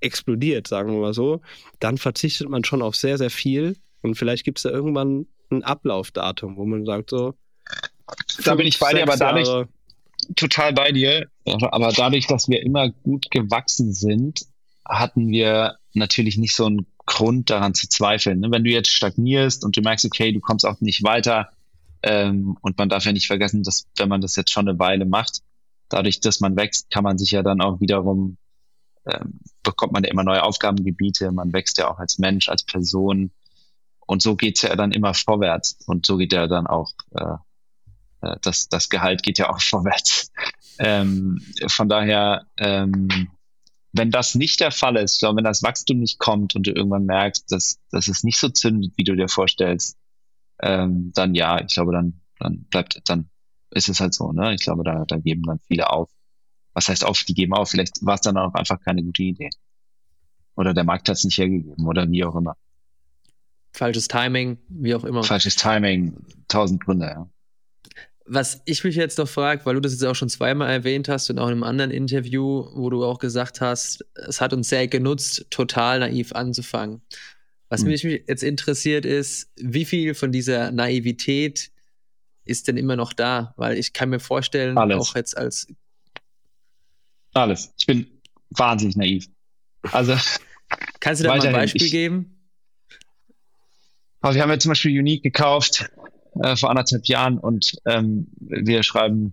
[0.00, 1.40] explodiert, sagen wir mal so,
[1.80, 3.76] dann verzichtet man schon auf sehr, sehr viel.
[4.02, 7.34] Und vielleicht gibt es da irgendwann ein Ablaufdatum, wo man sagt so,
[8.44, 9.68] da bin ich bei dir, aber dadurch Jahre.
[10.36, 11.26] total bei dir.
[11.46, 14.46] Aber dadurch, dass wir immer gut gewachsen sind,
[14.84, 18.40] hatten wir natürlich nicht so einen Grund daran zu zweifeln.
[18.40, 18.50] Ne?
[18.50, 21.50] Wenn du jetzt stagnierst und du merkst, okay, du kommst auch nicht weiter,
[22.02, 25.04] ähm, und man darf ja nicht vergessen, dass wenn man das jetzt schon eine Weile
[25.04, 25.40] macht,
[25.88, 28.38] dadurch, dass man wächst, kann man sich ja dann auch wiederum,
[29.06, 33.30] ähm, bekommt man ja immer neue Aufgabengebiete, man wächst ja auch als Mensch, als Person.
[34.04, 35.78] Und so geht's ja dann immer vorwärts.
[35.86, 37.36] Und so geht ja dann auch äh,
[38.22, 40.32] äh, das, das Gehalt geht ja auch vorwärts.
[40.78, 43.28] Ähm, von daher, ähm,
[43.92, 47.04] wenn das nicht der Fall ist, glaube, wenn das Wachstum nicht kommt und du irgendwann
[47.04, 49.98] merkst, dass, dass es nicht so zündet, wie du dir vorstellst,
[50.62, 53.28] ähm, dann ja, ich glaube, dann, dann bleibt, dann
[53.70, 54.54] ist es halt so, ne?
[54.54, 56.10] Ich glaube, da, da geben dann viele auf.
[56.72, 57.70] Was heißt auf, die geben auf?
[57.70, 59.50] Vielleicht war es dann auch einfach keine gute Idee.
[60.54, 62.56] Oder der Markt hat es nicht hergegeben oder wie auch immer.
[63.72, 65.22] Falsches Timing, wie auch immer.
[65.22, 66.16] Falsches Timing,
[66.48, 67.28] tausend Gründe, ja.
[68.34, 71.28] Was ich mich jetzt noch frage, weil du das jetzt auch schon zweimal erwähnt hast
[71.28, 74.88] und auch in einem anderen Interview, wo du auch gesagt hast, es hat uns sehr
[74.88, 77.02] genutzt, total naiv anzufangen.
[77.68, 77.88] Was hm.
[77.88, 81.72] mich jetzt interessiert ist, wie viel von dieser Naivität
[82.46, 83.52] ist denn immer noch da?
[83.58, 84.96] Weil ich kann mir vorstellen, Alles.
[84.96, 85.66] auch jetzt als
[87.34, 87.74] Alles.
[87.78, 88.06] Ich bin
[88.48, 89.26] wahnsinnig naiv.
[89.90, 90.16] Also.
[91.00, 92.48] Kannst du da mal ein Beispiel ich, geben?
[94.22, 95.90] Also wir haben ja zum Beispiel Unique gekauft
[96.40, 99.32] äh, vor anderthalb Jahren und ähm, wir schreiben,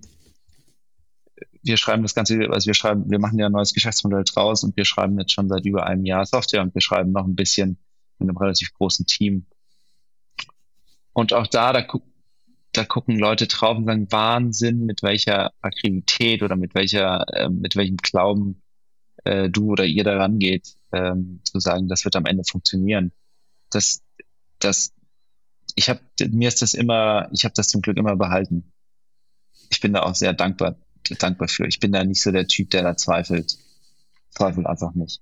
[1.61, 4.75] wir schreiben das Ganze, also wir schreiben, wir machen ja ein neues Geschäftsmodell draus und
[4.77, 7.77] wir schreiben jetzt schon seit über einem Jahr Software und wir schreiben noch ein bisschen
[8.19, 9.45] in einem relativ großen Team.
[11.13, 12.01] Und auch da, da, gu
[12.71, 17.75] da gucken Leute drauf und sagen, Wahnsinn, mit welcher Aktivität oder mit welcher, äh, mit
[17.75, 18.61] welchem Glauben
[19.23, 23.11] äh, du oder ihr daran geht, ähm, zu sagen, das wird am Ende funktionieren.
[23.69, 24.01] Das,
[24.59, 24.93] das,
[25.75, 28.71] ich habe mir ist das immer, ich habe das zum Glück immer behalten.
[29.69, 30.75] Ich bin da auch sehr dankbar,
[31.19, 31.67] dankbar für.
[31.67, 33.57] Ich bin da nicht so der Typ, der da zweifelt.
[34.31, 35.21] Zweifelt einfach nicht.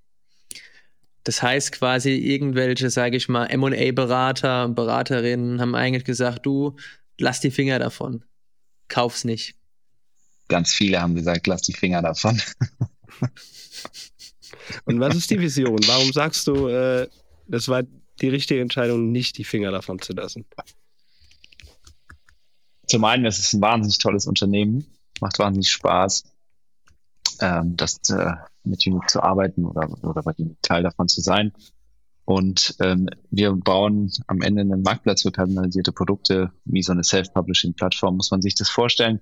[1.23, 6.77] Das heißt quasi, irgendwelche, sage ich mal, MA-Berater, Beraterinnen haben eigentlich gesagt, du,
[7.17, 8.23] lass die Finger davon.
[8.87, 9.55] Kauf's nicht.
[10.47, 12.41] Ganz viele haben gesagt, lass die Finger davon.
[14.85, 15.79] Und was ist die Vision?
[15.85, 17.07] Warum sagst du, äh,
[17.47, 17.83] das war
[18.21, 20.45] die richtige Entscheidung, nicht die Finger davon zu lassen?
[22.87, 24.85] Zum einen, es ist ein wahnsinnig tolles Unternehmen,
[25.19, 26.23] macht wahnsinnig Spaß,
[27.41, 31.51] ähm, das äh, mit Unique zu arbeiten oder, oder bei dem Teil davon zu sein.
[32.25, 38.17] Und ähm, wir bauen am Ende einen Marktplatz für personalisierte Produkte, wie so eine Self-Publishing-Plattform,
[38.17, 39.21] muss man sich das vorstellen.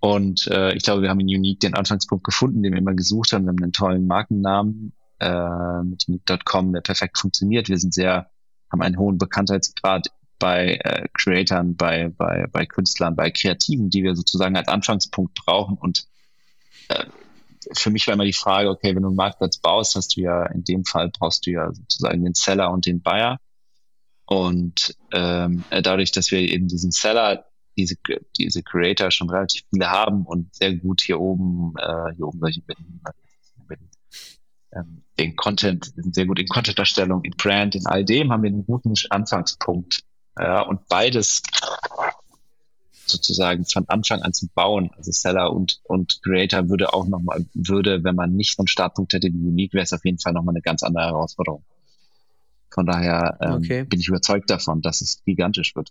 [0.00, 3.32] Und äh, ich glaube, wir haben in Unique den Anfangspunkt gefunden, den wir immer gesucht
[3.32, 3.44] haben.
[3.44, 7.68] Wir haben einen tollen Markennamen äh, mit unique.com, der perfekt funktioniert.
[7.68, 8.28] Wir sind sehr,
[8.72, 10.08] haben einen hohen Bekanntheitsgrad
[10.38, 15.76] bei äh, Creatoren, bei, bei, bei Künstlern, bei Kreativen, die wir sozusagen als Anfangspunkt brauchen.
[15.76, 16.08] Und
[16.88, 17.04] äh,
[17.76, 20.46] für mich war immer die Frage, okay, wenn du einen Marktplatz baust, hast du ja
[20.46, 23.38] in dem Fall brauchst du ja sozusagen den Seller und den Buyer.
[24.24, 27.44] Und ähm, dadurch, dass wir eben diesen Seller
[27.76, 27.96] diese,
[28.36, 32.62] diese Creator schon relativ viele haben und sehr gut hier oben, äh, hier oben solche
[32.66, 32.78] mit
[34.74, 38.50] ähm, den Content, sind sehr gut in Content-Erstellung, in Brand, in all dem haben wir
[38.50, 40.02] einen guten Anfangspunkt.
[40.38, 41.42] Ja, und beides
[43.06, 48.04] sozusagen von Anfang an zu bauen, also Seller und, und Creator würde auch nochmal, würde,
[48.04, 50.54] wenn man nicht so einen Startpunkt hätte wie Unique, wäre es auf jeden Fall nochmal
[50.54, 51.64] eine ganz andere Herausforderung.
[52.70, 53.84] Von daher ähm, okay.
[53.84, 55.90] bin ich überzeugt davon, dass es gigantisch wird.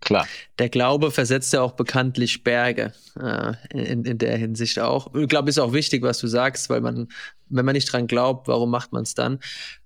[0.00, 0.26] Klar.
[0.58, 5.14] Der Glaube versetzt ja auch bekanntlich Berge äh, in, in der Hinsicht auch.
[5.14, 7.08] Ich glaube, ist auch wichtig, was du sagst, weil man,
[7.48, 9.38] wenn man nicht dran glaubt, warum macht man es dann?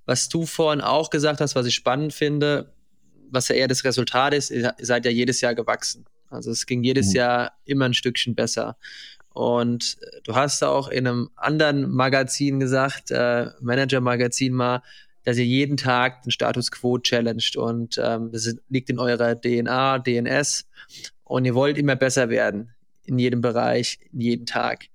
[0.07, 2.73] Was du vorhin auch gesagt hast, was ich spannend finde,
[3.31, 6.05] was ja eher das Resultat ist, ihr seid ja jedes Jahr gewachsen.
[6.31, 7.16] Also es ging jedes mhm.
[7.16, 8.77] Jahr immer ein Stückchen besser.
[9.33, 14.83] Und du hast auch in einem anderen Magazin gesagt, äh, Manager-Magazin mal,
[15.25, 19.99] dass ihr jeden Tag den Status Quo challenged und ähm, das liegt in eurer DNA,
[19.99, 20.66] DNS
[21.25, 22.70] und ihr wollt immer besser werden
[23.05, 24.87] in jedem Bereich, in jedem Tag.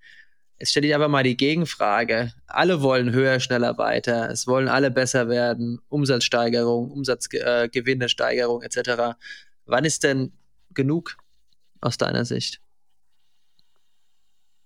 [0.59, 2.33] Jetzt stelle ich aber mal die Gegenfrage.
[2.47, 4.29] Alle wollen höher, schneller, weiter.
[4.29, 5.81] Es wollen alle besser werden.
[5.89, 9.17] Umsatzsteigerung, Umsatzgewinne-Steigerung äh, etc.
[9.65, 10.31] Wann ist denn
[10.73, 11.17] genug
[11.81, 12.61] aus deiner Sicht?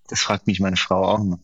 [0.07, 1.39] Das fragt mich meine Frau auch immer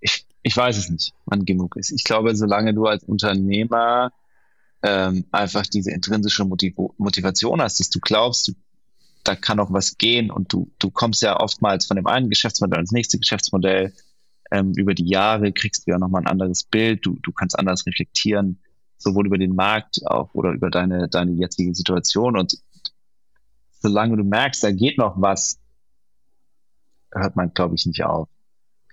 [0.00, 1.92] ich, ich weiß es nicht, wann genug ist.
[1.92, 4.12] Ich glaube, solange du als Unternehmer
[4.82, 8.52] ähm, einfach diese intrinsische Motiv Motivation hast, dass du glaubst, du,
[9.28, 12.80] da kann auch was gehen und du, du kommst ja oftmals von dem einen Geschäftsmodell
[12.80, 13.92] ins nächste Geschäftsmodell.
[14.50, 17.84] Ähm, über die Jahre kriegst du ja nochmal ein anderes Bild, du, du kannst anders
[17.86, 18.60] reflektieren,
[18.96, 22.38] sowohl über den Markt auch oder über deine, deine jetzige Situation.
[22.38, 22.58] Und
[23.80, 25.58] solange du merkst, da geht noch was,
[27.12, 28.28] hört man, glaube ich, nicht auf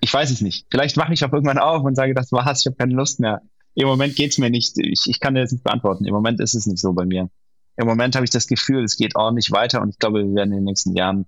[0.04, 0.68] ich weiß es nicht.
[0.70, 3.42] Vielleicht mache ich auch irgendwann auf und sage, das war's, ich habe keine Lust mehr.
[3.74, 4.78] Im Moment geht's mir nicht.
[4.78, 6.06] Ich, ich kann dir das nicht beantworten.
[6.06, 7.30] Im Moment ist es nicht so bei mir.
[7.76, 10.52] Im Moment habe ich das Gefühl, es geht ordentlich weiter und ich glaube, wir werden
[10.52, 11.26] in den nächsten Jahren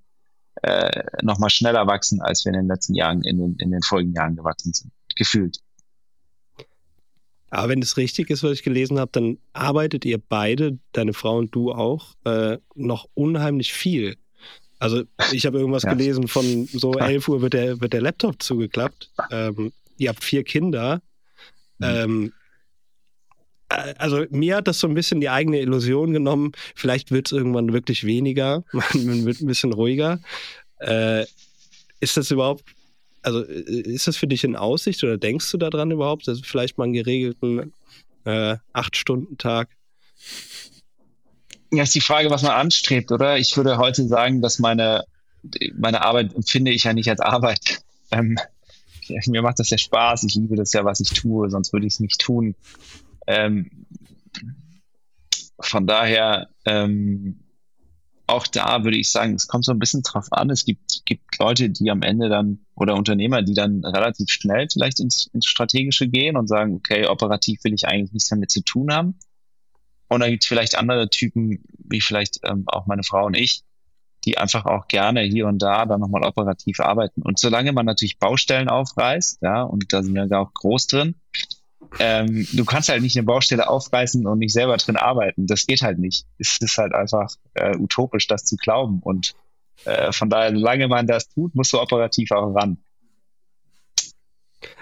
[0.62, 4.16] äh, nochmal schneller wachsen, als wir in den letzten Jahren, in den, in den folgenden
[4.16, 4.92] Jahren gewachsen sind.
[5.16, 5.60] Gefühlt.
[7.50, 11.38] Aber wenn es richtig ist, was ich gelesen habe, dann arbeitet ihr beide, deine Frau
[11.38, 14.18] und du auch, äh, noch unheimlich viel.
[14.78, 15.94] Also ich habe irgendwas ja.
[15.94, 19.10] gelesen von so 11 Uhr wird der, wird der Laptop zugeklappt.
[19.32, 21.02] Ähm, ihr habt vier Kinder.
[21.78, 21.86] Mhm.
[21.86, 22.45] Ähm, äh,
[23.70, 26.52] also mir hat das so ein bisschen die eigene Illusion genommen.
[26.76, 28.64] Vielleicht wird es irgendwann wirklich weniger.
[28.94, 30.20] Man wird ein bisschen ruhiger.
[30.80, 31.26] Äh,
[32.00, 32.64] ist das überhaupt,
[33.22, 36.78] also äh, ist das für dich in Aussicht oder denkst du daran überhaupt, dass vielleicht
[36.78, 37.74] mal einen geregelten
[38.26, 39.70] äh, Acht-Stunden-Tag
[41.72, 43.38] ja, ist die Frage, was man anstrebt, oder?
[43.38, 45.04] Ich würde heute sagen, dass meine,
[45.78, 47.82] meine Arbeit empfinde ich ja nicht als Arbeit.
[48.12, 48.38] Ähm,
[49.28, 50.24] mir macht das ja Spaß.
[50.24, 52.56] Ich liebe das ja, was ich tue, sonst würde ich es nicht tun.
[53.28, 53.86] Ähm,
[55.60, 57.40] von daher, ähm,
[58.28, 60.50] auch da würde ich sagen, es kommt so ein bisschen drauf an.
[60.50, 65.00] Es gibt, gibt Leute, die am Ende dann oder Unternehmer, die dann relativ schnell vielleicht
[65.00, 68.92] ins, ins Strategische gehen und sagen, okay, operativ will ich eigentlich nichts damit zu tun
[68.92, 69.20] haben.
[70.08, 73.64] Und dann gibt es vielleicht andere Typen, wie vielleicht ähm, auch meine Frau und ich,
[74.24, 77.22] die einfach auch gerne hier und da dann nochmal operativ arbeiten.
[77.22, 81.16] Und solange man natürlich Baustellen aufreißt, ja, und da sind wir da auch groß drin,
[82.00, 85.48] ähm, du kannst halt nicht eine Baustelle aufreißen und nicht selber drin arbeiten.
[85.48, 86.26] Das geht halt nicht.
[86.38, 89.00] Es ist halt einfach äh, utopisch, das zu glauben.
[89.02, 89.36] Und
[89.86, 92.78] äh, von daher, solange man das tut, musst du operativ auch ran.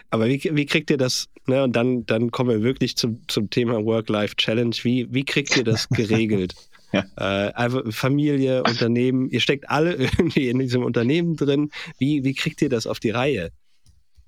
[0.10, 3.50] Aber wie, wie kriegt ihr das, ne, und dann, dann kommen wir wirklich zum, zum
[3.50, 4.76] Thema Work-Life-Challenge.
[4.84, 6.54] Wie, wie kriegt ihr das geregelt?
[6.94, 7.06] ja.
[7.18, 11.72] äh, einfach Familie, Unternehmen, ihr steckt alle irgendwie in diesem Unternehmen drin.
[11.98, 13.52] Wie, wie kriegt ihr das auf die Reihe?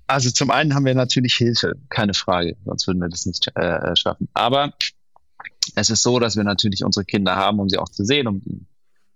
[0.06, 3.94] Also zum einen haben wir natürlich Hilfe, keine Frage, sonst würden wir das nicht äh,
[3.96, 4.28] schaffen.
[4.34, 4.72] Aber
[5.74, 8.66] es ist so, dass wir natürlich unsere Kinder haben, um sie auch zu sehen, um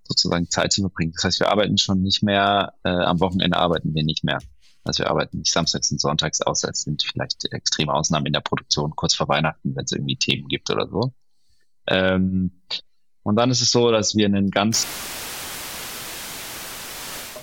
[0.05, 1.13] sozusagen Zeit zu verbringen.
[1.15, 4.39] Das heißt, wir arbeiten schon nicht mehr, äh, am Wochenende arbeiten wir nicht mehr.
[4.83, 8.41] Also wir arbeiten nicht samstags und sonntags aus, es sind vielleicht extreme Ausnahmen in der
[8.41, 11.13] Produktion, kurz vor Weihnachten, wenn es irgendwie Themen gibt oder so.
[11.87, 12.63] Ähm,
[13.23, 14.87] und dann ist es so, dass wir einen ganz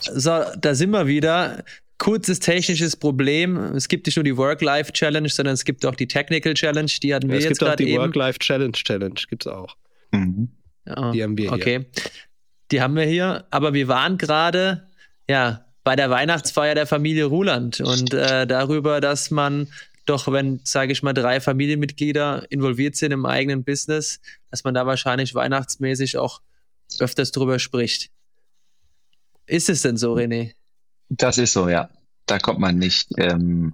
[0.01, 1.63] so, da sind wir wieder.
[1.97, 3.57] Kurzes technisches Problem.
[3.57, 6.91] Es gibt nicht nur die Work-Life-Challenge, sondern es gibt auch die Technical Challenge.
[7.01, 7.89] Die hatten wir ja, jetzt gerade eben.
[7.89, 9.75] Es gibt auch die Work-Life-Challenge Challenge, gibt es auch.
[10.11, 10.49] Mhm.
[10.85, 11.63] Die haben wir okay.
[11.63, 11.79] hier.
[11.79, 12.11] Okay.
[12.71, 14.87] Die haben wir hier, aber wir waren gerade,
[15.29, 19.69] ja, bei der Weihnachtsfeier der Familie Ruland und äh, darüber, dass man
[20.05, 24.19] doch, wenn, sage ich mal, drei Familienmitglieder involviert sind im eigenen Business,
[24.51, 26.41] dass man da wahrscheinlich weihnachtsmäßig auch
[26.99, 28.09] öfters drüber spricht.
[29.45, 30.53] Ist es denn so, René?
[31.09, 31.89] Das ist so, ja.
[32.25, 33.73] Da kommt man nicht, ähm,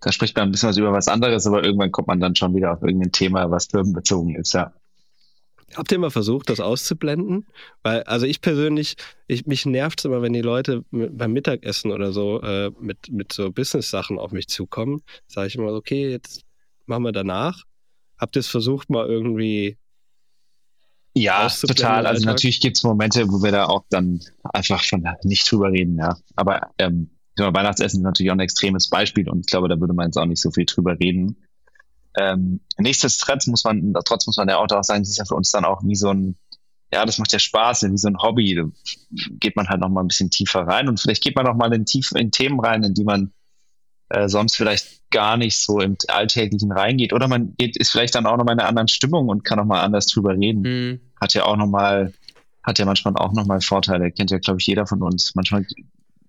[0.00, 2.54] da spricht man ein bisschen was über was anderes, aber irgendwann kommt man dann schon
[2.54, 4.72] wieder auf irgendein Thema, was firmenbezogen ist, ja.
[5.74, 7.46] Habt ihr mal versucht, das auszublenden?
[7.82, 8.96] Weil, also ich persönlich,
[9.28, 13.12] ich, mich nervt es immer, wenn die Leute mit, beim Mittagessen oder so äh, mit,
[13.12, 15.02] mit so Business-Sachen auf mich zukommen.
[15.28, 16.42] Sage ich immer, okay, jetzt
[16.86, 17.62] machen wir danach.
[18.18, 19.78] Habt ihr es versucht, mal irgendwie
[21.14, 22.06] ja, total.
[22.06, 25.98] Also natürlich gibt es Momente, wo wir da auch dann einfach schon nicht drüber reden,
[25.98, 26.16] ja.
[26.36, 30.06] Aber ähm, Weihnachtsessen ist natürlich auch ein extremes Beispiel und ich glaube, da würde man
[30.06, 31.36] jetzt auch nicht so viel drüber reden.
[32.18, 35.50] Ähm, nichtsdestotrotz muss man, trotz muss man ja auch sagen, das ist ja für uns
[35.50, 36.36] dann auch wie so ein,
[36.92, 38.54] ja, das macht ja Spaß, wie so ein Hobby.
[38.54, 38.64] Da
[39.38, 41.72] geht man halt noch mal ein bisschen tiefer rein und vielleicht geht man noch mal
[41.72, 43.32] in, tief, in Themen rein, in die man
[44.10, 47.12] äh, sonst vielleicht gar nicht so im Alltäglichen reingeht.
[47.12, 49.58] Oder man geht, ist vielleicht dann auch noch mal in einer anderen Stimmung und kann
[49.58, 50.62] noch mal anders drüber reden.
[50.62, 51.00] Mhm.
[51.20, 52.12] Hat ja auch noch mal,
[52.62, 54.10] hat ja manchmal auch noch mal Vorteile.
[54.10, 55.34] Kennt ja, glaube ich, jeder von uns.
[55.34, 55.64] Manchmal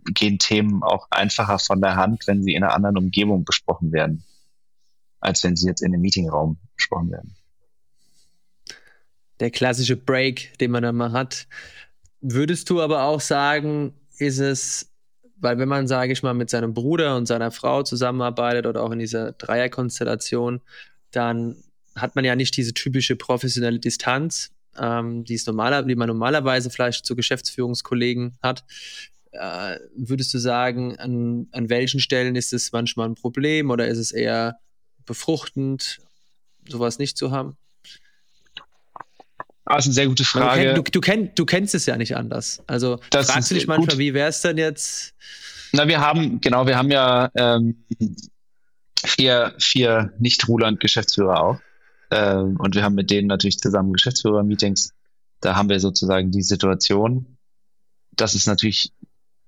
[0.06, 4.24] gehen Themen auch einfacher von der Hand, wenn sie in einer anderen Umgebung besprochen werden,
[5.20, 7.36] als wenn sie jetzt in einem Meetingraum besprochen werden.
[9.40, 11.48] Der klassische Break, den man dann mal hat.
[12.20, 14.91] Würdest du aber auch sagen, ist es
[15.42, 18.92] weil wenn man, sage ich mal, mit seinem Bruder und seiner Frau zusammenarbeitet oder auch
[18.92, 20.62] in dieser Dreierkonstellation,
[21.12, 21.58] dann
[21.96, 27.06] hat man ja nicht diese typische professionelle Distanz, ähm, die, normaler, die man normalerweise vielleicht
[27.06, 28.64] zu Geschäftsführungskollegen hat.
[29.32, 33.98] Äh, würdest du sagen, an, an welchen Stellen ist es manchmal ein Problem oder ist
[33.98, 34.60] es eher
[35.06, 36.00] befruchtend,
[36.70, 37.58] sowas nicht zu haben?
[39.72, 40.74] Ah, ist eine sehr gute Frage.
[40.74, 42.62] Du, du, kenn, du kennst es ja nicht anders.
[42.68, 44.00] Also das fragst du dich manchmal, gut.
[44.00, 45.14] wie wäre es denn jetzt?
[45.72, 47.86] Na, wir haben, genau, wir haben ja ähm,
[49.06, 51.60] vier, vier Nicht-Ruland-Geschäftsführer auch.
[52.12, 54.92] Ähm, und wir haben mit denen natürlich zusammen Geschäftsführer-Meetings.
[55.40, 57.38] Da haben wir sozusagen die Situation,
[58.12, 58.92] dass es natürlich,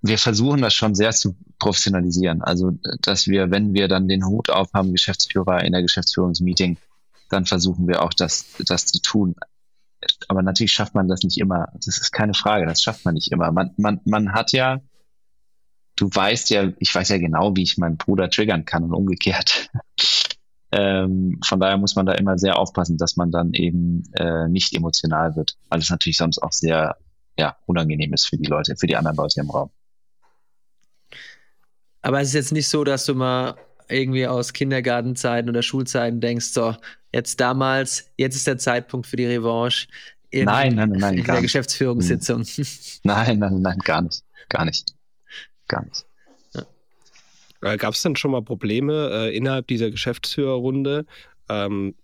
[0.01, 2.41] wir versuchen das schon sehr zu professionalisieren.
[2.41, 6.77] Also, dass wir, wenn wir dann den Hut aufhaben, Geschäftsführer in der Geschäftsführungsmeeting,
[7.29, 9.35] dann versuchen wir auch das, das zu tun
[10.27, 11.69] aber natürlich schafft man das nicht immer.
[11.73, 13.51] Das ist keine Frage, das schafft man nicht immer.
[13.51, 14.81] Man, man, man hat ja,
[15.95, 19.69] du weißt ja, ich weiß ja genau, wie ich meinen Bruder triggern kann und umgekehrt.
[20.71, 24.73] ähm, von daher muss man da immer sehr aufpassen, dass man dann eben äh, nicht
[24.73, 26.97] emotional wird, weil es natürlich sonst auch sehr
[27.37, 29.71] ja, unangenehm ist für die Leute, für die anderen Leute im Raum.
[32.01, 33.55] Aber es ist jetzt nicht so, dass du mal
[33.87, 36.75] irgendwie aus Kindergartenzeiten oder Schulzeiten denkst, so,
[37.13, 39.87] jetzt damals, jetzt ist der Zeitpunkt für die Revanche.
[40.29, 42.43] In, nein, nein, nein, in der Geschäftsführungssitzung.
[43.03, 44.23] Nein, nein, nein, gar nicht.
[44.49, 44.95] Gar nicht.
[45.67, 46.05] Gar nicht.
[47.61, 47.75] Ja.
[47.75, 51.05] Gab es denn schon mal Probleme äh, innerhalb dieser Geschäftsführerrunde,
[51.49, 51.95] ähm,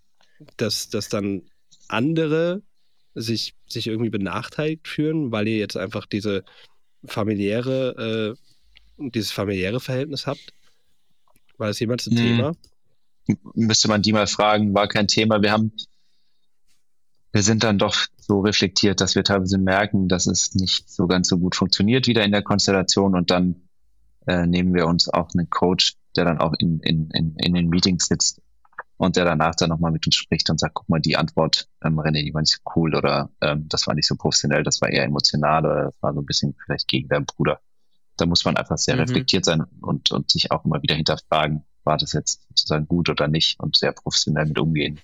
[0.57, 1.41] dass, dass dann
[1.87, 2.61] andere
[3.15, 6.43] sich, sich irgendwie benachteiligt fühlen, weil ihr jetzt einfach diese
[7.05, 10.53] familiäre, äh, dieses familiäre Verhältnis habt?
[11.57, 12.23] War das jemals ein hm.
[12.23, 12.55] Thema?
[13.53, 15.41] Müsste man die mal fragen, war kein Thema.
[15.41, 15.71] Wir haben,
[17.31, 21.27] wir sind dann doch so reflektiert, dass wir teilweise merken, dass es nicht so ganz
[21.27, 23.67] so gut funktioniert wieder in der Konstellation und dann
[24.27, 27.69] äh, nehmen wir uns auch einen Coach, der dann auch in, in, in, in den
[27.69, 28.41] Meetings sitzt
[28.97, 31.99] und der danach dann nochmal mit uns spricht und sagt, guck mal, die Antwort, ähm,
[31.99, 34.89] René, die war nicht so cool oder ähm, das war nicht so professionell, das war
[34.89, 37.61] eher emotional oder das war so ein bisschen vielleicht gegen deinen Bruder.
[38.17, 39.01] Da muss man einfach sehr mhm.
[39.01, 43.27] reflektiert sein und, und sich auch immer wieder hinterfragen, war das jetzt sozusagen gut oder
[43.27, 44.99] nicht und sehr professionell mit umgehen.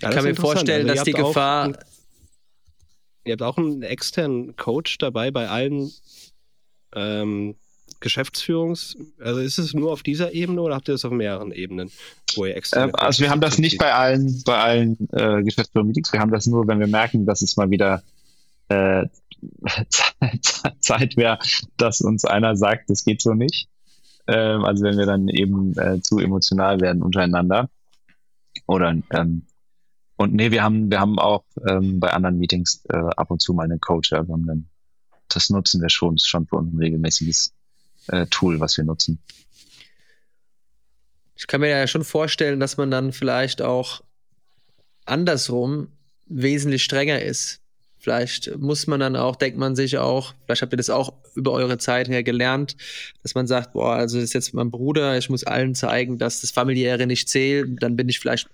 [0.00, 1.70] Ja, ich kann mir vorstellen, also dass die Gefahr.
[1.70, 1.74] Auch,
[3.24, 5.92] ihr habt auch einen externen Coach dabei bei allen
[6.94, 7.54] ähm,
[8.00, 11.90] Geschäftsführungs, also ist es nur auf dieser Ebene oder habt ihr das auf mehreren Ebenen,
[12.34, 12.86] wo ihr extra?
[12.86, 16.12] Äh, also wir haben das nicht bei allen, bei allen äh, Geschäftsführungsmeetings.
[16.12, 18.02] Wir haben das nur, wenn wir merken, dass es mal wieder
[18.68, 19.06] äh,
[20.80, 21.38] Zeit wäre,
[21.76, 23.68] dass uns einer sagt, das geht so nicht.
[24.26, 27.68] Ähm, also wenn wir dann eben äh, zu emotional werden untereinander.
[28.66, 29.42] Oder ähm,
[30.16, 33.54] und nee, wir haben, wir haben auch ähm, bei anderen Meetings äh, ab und zu
[33.54, 34.10] mal einen Coach.
[34.10, 34.68] Dann,
[35.28, 37.54] das nutzen wir schon, das ist schon für uns ein regelmäßiges
[38.08, 39.18] äh, Tool, was wir nutzen.
[41.36, 44.02] Ich kann mir ja schon vorstellen, dass man dann vielleicht auch
[45.06, 45.88] andersrum
[46.26, 47.62] wesentlich strenger ist.
[48.00, 51.52] Vielleicht muss man dann auch, denkt man sich auch, vielleicht habt ihr das auch über
[51.52, 52.74] eure Zeit her gelernt,
[53.22, 56.40] dass man sagt, boah, also das ist jetzt mein Bruder, ich muss allen zeigen, dass
[56.40, 58.48] das familiäre nicht zählt, dann bin ich vielleicht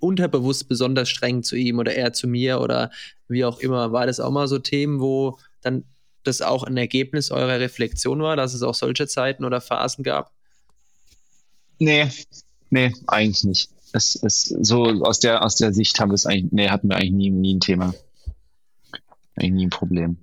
[0.00, 2.90] unterbewusst besonders streng zu ihm oder er zu mir oder
[3.28, 3.92] wie auch immer.
[3.92, 5.84] War das auch mal so Themen, wo dann
[6.22, 10.32] das auch ein Ergebnis eurer Reflexion war, dass es auch solche Zeiten oder Phasen gab?
[11.78, 12.08] Nee,
[12.70, 13.70] nee, eigentlich nicht.
[13.92, 16.96] Es ist so aus der aus der Sicht haben wir es eigentlich, nee, hatten wir
[16.96, 17.94] eigentlich nie, nie ein Thema.
[19.36, 20.16] Eigentlich nie ein Problem.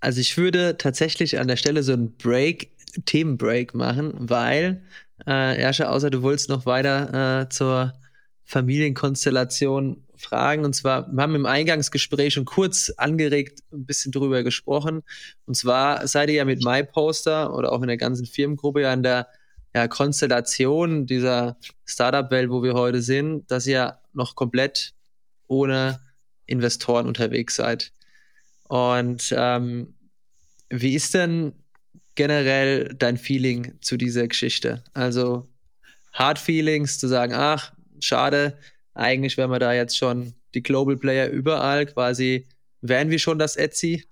[0.00, 2.70] Also ich würde tatsächlich an der Stelle so einen Break,
[3.04, 4.82] Themenbreak machen, weil
[5.26, 7.94] äh, Ersche, außer du wolltest noch weiter äh, zur
[8.44, 10.64] Familienkonstellation fragen.
[10.64, 15.02] Und zwar, wir haben im Eingangsgespräch schon kurz angeregt ein bisschen drüber gesprochen.
[15.46, 19.02] Und zwar seid ihr ja mit MyPoster oder auch in der ganzen Firmengruppe ja in
[19.02, 19.28] der
[19.74, 24.94] ja, Konstellation dieser Startup-Welt, wo wir heute sind, dass ihr noch komplett
[25.46, 26.00] ohne
[26.48, 27.92] Investoren unterwegs seid.
[28.68, 29.94] Und ähm,
[30.70, 31.52] wie ist denn
[32.14, 34.82] generell dein Feeling zu dieser Geschichte?
[34.92, 35.48] Also
[36.12, 38.58] Hard Feelings zu sagen, ach, schade,
[38.94, 42.48] eigentlich wären wir da jetzt schon die Global Player überall, quasi
[42.80, 44.04] wären wir schon das Etsy?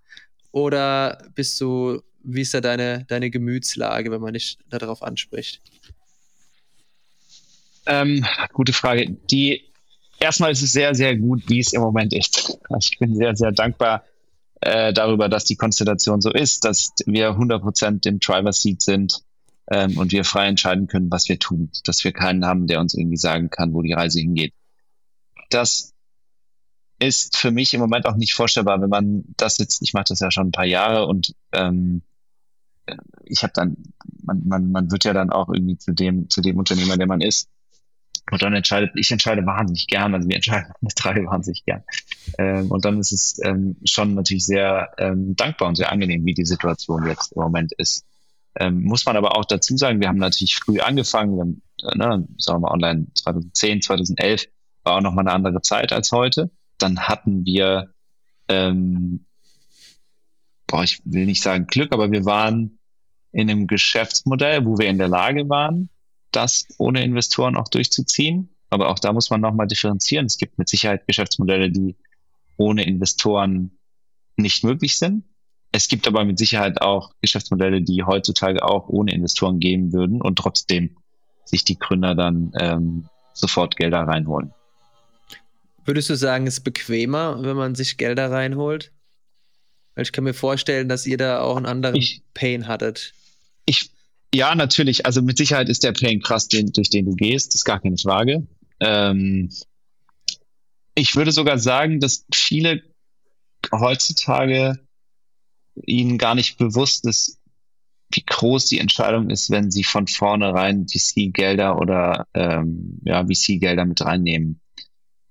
[0.53, 5.61] Oder bist du, wie ist da deine, deine Gemütslage, wenn man dich darauf anspricht?
[7.87, 9.11] Ähm, gute Frage.
[9.31, 9.65] Die
[10.27, 12.59] erstmal ist es sehr, sehr gut, wie es im Moment ist.
[12.69, 14.05] Also ich bin sehr, sehr dankbar,
[14.61, 19.23] äh, darüber, dass die Konstellation so ist, dass wir 100% im Driver Seat sind
[19.71, 22.95] ähm, und wir frei entscheiden können, was wir tun, dass wir keinen haben, der uns
[22.95, 24.53] irgendwie sagen kann, wo die Reise hingeht.
[25.51, 25.93] Das
[26.99, 30.21] ist für mich im Moment auch nicht vorstellbar, wenn man das jetzt, ich mache das
[30.21, 32.03] ja schon ein paar Jahre und ähm,
[33.25, 33.77] ich habe dann,
[34.23, 37.21] man, man, man wird ja dann auch irgendwie zu dem, zu dem Unternehmer, der man
[37.21, 37.49] ist.
[38.31, 41.83] Und dann entscheidet, ich entscheide wahnsinnig gern, also wir entscheiden alle drei wahnsinnig gern.
[42.39, 46.35] Ähm, und dann ist es ähm, schon natürlich sehr ähm, dankbar und sehr angenehm, wie
[46.35, 48.05] die Situation jetzt im Moment ist.
[48.59, 51.99] Ähm, muss man aber auch dazu sagen, wir haben natürlich früh angefangen, wir haben, äh,
[51.99, 54.47] ne, sagen wir mal online 2010, 2011
[54.83, 56.51] war auch nochmal eine andere Zeit als heute.
[56.79, 57.93] Dann hatten wir,
[58.49, 59.27] ähm,
[60.67, 62.79] boah, ich will nicht sagen Glück, aber wir waren
[63.33, 65.91] in einem Geschäftsmodell, wo wir in der Lage waren,
[66.33, 68.51] das ohne Investoren auch durchzuziehen.
[68.71, 70.27] Aber auch da muss man nochmal differenzieren.
[70.27, 71.97] Es gibt mit Sicherheit Geschäftsmodelle, die
[72.57, 73.79] ohne Investoren
[74.37, 75.25] nicht möglich sind.
[75.73, 80.37] Es gibt aber mit Sicherheit auch Geschäftsmodelle, die heutzutage auch ohne Investoren gehen würden und
[80.37, 80.97] trotzdem
[81.45, 84.53] sich die Gründer dann ähm, sofort Gelder reinholen.
[85.85, 88.91] Würdest du sagen, es ist bequemer, wenn man sich Gelder reinholt?
[89.95, 93.15] Weil ich kann mir vorstellen, dass ihr da auch einen anderen ich, Pain hattet.
[93.67, 93.91] Ich
[94.35, 95.07] ja, natürlich.
[95.07, 97.49] Also mit Sicherheit ist der Pain krass, den, durch den du gehst.
[97.49, 98.47] Das ist gar keine Frage.
[98.81, 99.51] Ähm,
[100.95, 102.83] ich würde sogar sagen, dass viele
[103.73, 104.79] heutzutage
[105.85, 107.39] ihnen gar nicht bewusst ist,
[108.11, 114.01] wie groß die Entscheidung ist, wenn sie von vornherein VC-Gelder oder ähm, ja, VC-Gelder mit
[114.01, 114.61] reinnehmen.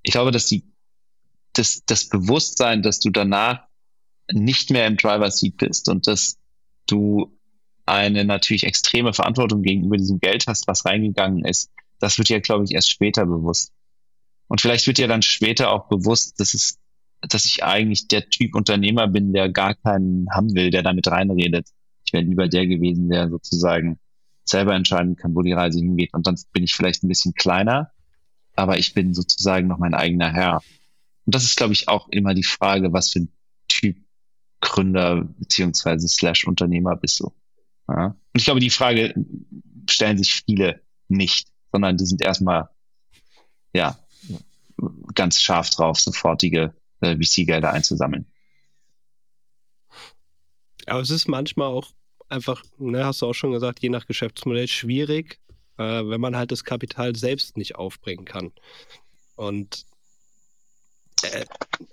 [0.03, 0.63] Ich glaube, dass die
[1.53, 3.65] das, das Bewusstsein, dass du danach
[4.31, 6.37] nicht mehr im Driver Seat bist und dass
[6.85, 7.37] du
[7.86, 12.65] eine natürlich extreme Verantwortung gegenüber diesem Geld hast, was reingegangen ist, das wird ja, glaube
[12.65, 13.71] ich, erst später bewusst.
[14.47, 16.79] Und vielleicht wird ja dann später auch bewusst, dass es,
[17.21, 21.67] dass ich eigentlich der Typ Unternehmer bin, der gar keinen haben will, der damit reinredet.
[22.05, 23.99] Ich wäre lieber der gewesen, der sozusagen
[24.43, 26.13] selber entscheiden kann, wo die Reise hingeht.
[26.13, 27.91] Und dann bin ich vielleicht ein bisschen kleiner.
[28.55, 30.61] aber ich bin sozusagen noch mein eigener Herr.
[31.25, 33.33] Und das ist, glaube ich, auch immer die Frage, was für ein
[33.67, 33.97] Typ
[34.61, 37.33] Gründer beziehungsweise slash Unternehmer bist du.
[37.88, 38.05] Ja?
[38.05, 39.13] Und ich glaube, die Frage
[39.89, 42.69] stellen sich viele nicht, sondern die sind erstmal,
[43.73, 43.99] ja,
[45.13, 48.25] ganz scharf drauf, sofortige äh, VC-Gelder einzusammeln.
[50.86, 51.91] Aber es ist manchmal auch
[52.29, 55.39] einfach, ne, hast du auch schon gesagt, je nach Geschäftsmodell schwierig,
[55.77, 58.51] äh, wenn man halt das Kapital selbst nicht aufbringen kann.
[59.36, 59.86] Und,
[61.23, 61.45] äh,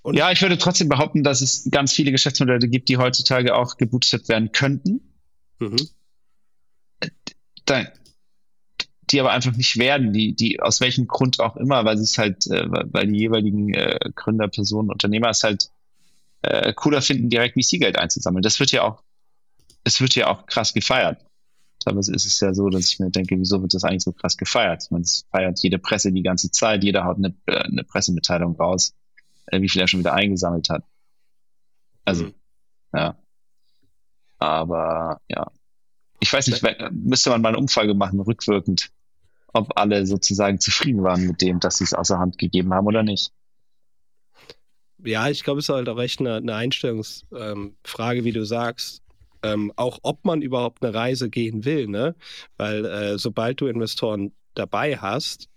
[0.03, 3.76] und ja, ich würde trotzdem behaupten, dass es ganz viele Geschäftsmodelle gibt, die heutzutage auch
[3.76, 5.12] gebootstrapped werden könnten.
[5.63, 5.89] Mhm.
[7.65, 7.87] Da,
[9.11, 12.19] die aber einfach nicht werden, die, die aus welchem Grund auch immer, weil sie es
[12.19, 15.71] halt, äh, weil die jeweiligen äh, Gründer, Personen, Unternehmer es halt
[16.43, 18.43] äh, cooler finden, direkt VC-Geld einzusammeln.
[18.43, 19.03] Das wird ja auch,
[19.85, 21.25] es wird ja auch krass gefeiert.
[21.85, 24.37] Teilweise ist es ja so, dass ich mir denke, wieso wird das eigentlich so krass
[24.37, 24.91] gefeiert?
[24.91, 28.95] Man feiert jede Presse die ganze Zeit, jeder haut eine, äh, eine Pressemitteilung raus,
[29.51, 30.85] wie viel er schon wieder eingesammelt hat.
[32.05, 32.35] Also, mhm.
[32.95, 33.22] ja.
[34.43, 35.47] Aber ja.
[36.18, 38.90] Ich weiß nicht, müsste man mal eine Umfrage machen, rückwirkend,
[39.53, 43.05] ob alle sozusagen zufrieden waren mit dem, dass sie es außer Hand gegeben haben oder
[43.05, 43.32] nicht.
[45.05, 49.03] Ja, ich glaube, es ist halt auch echt eine, eine Einstellungsfrage, ähm, wie du sagst.
[49.45, 52.14] Ähm, auch ob man überhaupt eine Reise gehen will, ne?
[52.57, 55.49] Weil äh, sobald du Investoren dabei hast,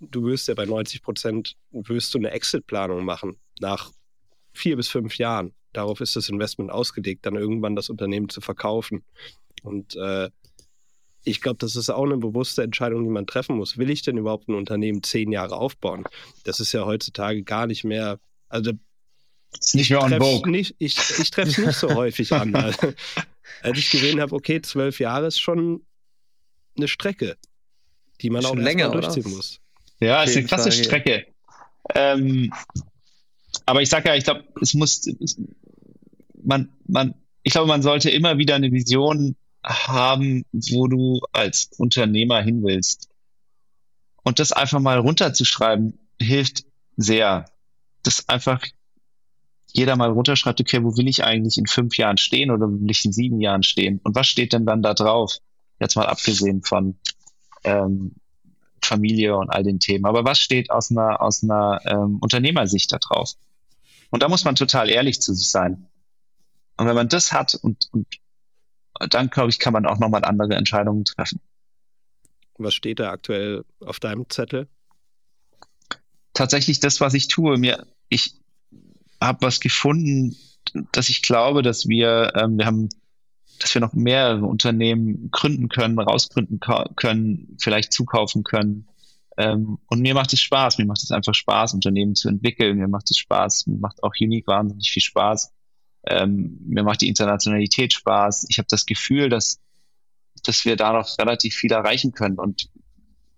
[0.00, 3.92] du wirst ja bei 90 Prozent, wirst du eine Exit-Planung machen nach
[4.56, 5.52] vier bis fünf Jahren.
[5.72, 9.04] Darauf ist das Investment ausgelegt, dann irgendwann das Unternehmen zu verkaufen.
[9.62, 10.30] Und äh,
[11.24, 13.78] ich glaube, das ist auch eine bewusste Entscheidung, die man treffen muss.
[13.78, 16.04] Will ich denn überhaupt ein Unternehmen zehn Jahre aufbauen?
[16.44, 18.72] Das ist ja heutzutage gar nicht mehr, also
[19.60, 20.50] ist nicht mehr on vogue.
[20.50, 22.54] Nicht, ich ich treffe es nicht so häufig an.
[22.54, 22.92] Also,
[23.62, 25.84] als ich gesehen habe, okay, zwölf Jahre ist schon
[26.76, 27.36] eine Strecke,
[28.20, 29.36] die man schon auch länger durchziehen oder?
[29.36, 29.60] muss.
[29.98, 31.26] Ja, ist eine klasse Strecke.
[31.94, 32.52] Ähm,
[33.64, 35.08] aber ich sage ja, ich glaube, es muss,
[36.42, 42.40] man, man, ich glaube, man sollte immer wieder eine Vision haben, wo du als Unternehmer
[42.42, 43.08] hin willst.
[44.22, 46.64] Und das einfach mal runterzuschreiben, hilft
[46.96, 47.46] sehr.
[48.02, 48.60] Das einfach
[49.72, 53.04] jeder mal runterschreibt, okay, wo will ich eigentlich in fünf Jahren stehen oder will ich
[53.04, 54.00] in sieben Jahren stehen?
[54.02, 55.38] Und was steht denn dann da drauf?
[55.78, 56.96] Jetzt mal abgesehen von
[57.64, 58.12] ähm,
[58.82, 60.06] Familie und all den Themen.
[60.06, 63.32] Aber was steht aus einer, aus einer ähm, Unternehmersicht da drauf?
[64.10, 65.88] Und da muss man total ehrlich zu sich sein.
[66.76, 68.06] Und wenn man das hat und, und
[69.10, 71.40] dann, glaube ich, kann man auch nochmal andere Entscheidungen treffen.
[72.58, 74.68] Was steht da aktuell auf deinem Zettel?
[76.32, 77.58] Tatsächlich das, was ich tue.
[77.58, 78.34] Mir, ich
[79.20, 80.36] habe was gefunden,
[80.92, 82.88] dass ich glaube, dass wir, ähm, wir haben,
[83.58, 86.60] dass wir noch mehrere Unternehmen gründen können, rausgründen
[86.96, 88.86] können, vielleicht zukaufen können.
[89.36, 90.78] Ähm, und mir macht es Spaß.
[90.78, 92.78] Mir macht es einfach Spaß, Unternehmen zu entwickeln.
[92.78, 93.66] Mir macht es Spaß.
[93.66, 95.52] Mir macht auch Unique wahnsinnig viel Spaß.
[96.06, 98.46] Ähm, mir macht die Internationalität Spaß.
[98.48, 99.60] Ich habe das Gefühl, dass,
[100.44, 102.38] dass wir da noch relativ viel erreichen können.
[102.38, 102.70] Und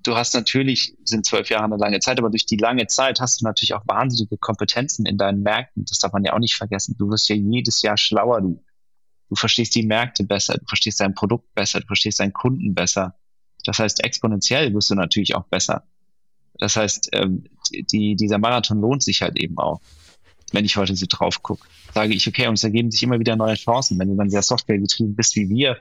[0.03, 3.41] du hast natürlich, sind zwölf Jahre eine lange Zeit, aber durch die lange Zeit hast
[3.41, 5.85] du natürlich auch wahnsinnige Kompetenzen in deinen Märkten.
[5.87, 6.97] Das darf man ja auch nicht vergessen.
[6.99, 8.41] Du wirst ja jedes Jahr schlauer.
[8.43, 8.63] Du,
[9.31, 13.17] du verstehst die Märkte besser, du verstehst dein Produkt besser, du verstehst deinen Kunden besser.
[13.65, 15.85] Das heißt, exponentiell wirst du natürlich auch besser.
[16.59, 19.81] Das heißt, ähm, die, dieser Marathon lohnt sich halt eben auch
[20.53, 23.37] wenn ich heute so drauf gucke, sage ich, okay, und es ergeben sich immer wieder
[23.37, 23.99] neue Chancen.
[23.99, 25.79] Wenn du dann sehr softwaregetrieben bist wie wir,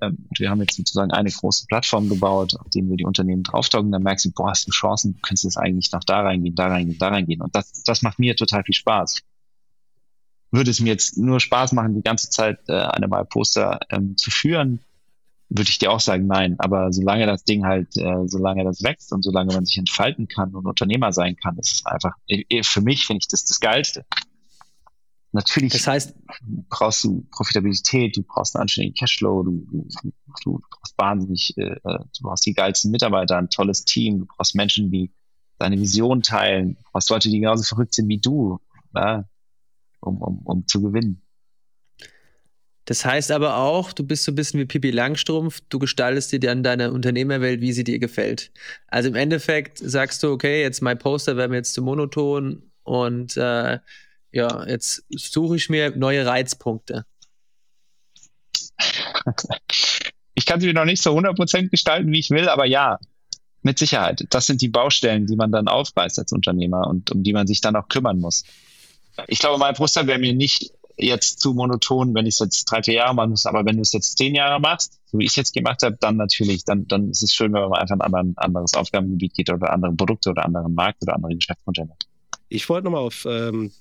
[0.00, 3.92] ähm, wir haben jetzt sozusagen eine große Plattform gebaut, auf denen wir die Unternehmen draufdoggen,
[3.92, 6.68] dann merkst du, boah, hast du Chancen, du könntest jetzt eigentlich noch da reingehen, da
[6.68, 7.40] reingehen, da reingehen.
[7.40, 9.22] Und das, das macht mir total viel Spaß.
[10.50, 14.16] Würde es mir jetzt nur Spaß machen, die ganze Zeit äh, eine Mal Poster ähm,
[14.16, 14.80] zu führen,
[15.48, 16.56] würde ich dir auch sagen, nein.
[16.58, 20.54] Aber solange das Ding halt, äh, solange das wächst und solange man sich entfalten kann
[20.54, 22.14] und Unternehmer sein kann, ist es einfach,
[22.62, 24.04] für mich finde ich das das Geilste.
[25.32, 26.14] Natürlich das heißt,
[26.70, 32.22] brauchst du Profitabilität, du brauchst einen anständigen Cashflow, du, du, du brauchst wahnsinnig, äh, du
[32.22, 35.12] brauchst die geilsten Mitarbeiter, ein tolles Team, du brauchst Menschen, die
[35.58, 38.60] deine Vision teilen, du brauchst Leute, die genauso verrückt sind wie du,
[38.94, 39.24] ja,
[40.00, 41.22] um, um, um zu gewinnen.
[42.86, 46.40] Das heißt aber auch, du bist so ein bisschen wie Pippi Langstrumpf, du gestaltest dir
[46.40, 48.52] dann deine Unternehmerwelt, wie sie dir gefällt.
[48.86, 53.36] Also im Endeffekt sagst du, okay, jetzt mein Poster werden wir jetzt zu monoton und
[53.36, 53.80] äh,
[54.30, 57.04] ja, jetzt suche ich mir neue Reizpunkte.
[60.34, 62.98] Ich kann sie noch nicht so 100% gestalten, wie ich will, aber ja,
[63.62, 64.26] mit Sicherheit.
[64.30, 67.60] Das sind die Baustellen, die man dann aufreißt als Unternehmer und um die man sich
[67.60, 68.44] dann auch kümmern muss.
[69.26, 72.82] Ich glaube, mein Poster wäre mir nicht jetzt zu monoton, wenn ich es jetzt drei,
[72.82, 75.30] vier Jahre machen muss, aber wenn du es jetzt zehn Jahre machst, so wie ich
[75.30, 78.34] es jetzt gemacht habe, dann natürlich, dann, dann ist es schön, wenn man einfach ein
[78.36, 81.94] anderes Aufgabengebiet geht oder andere Produkte oder anderen Markt oder andere Geschäftsmodelle.
[82.48, 83.72] Ich wollte nochmal auf, ähm,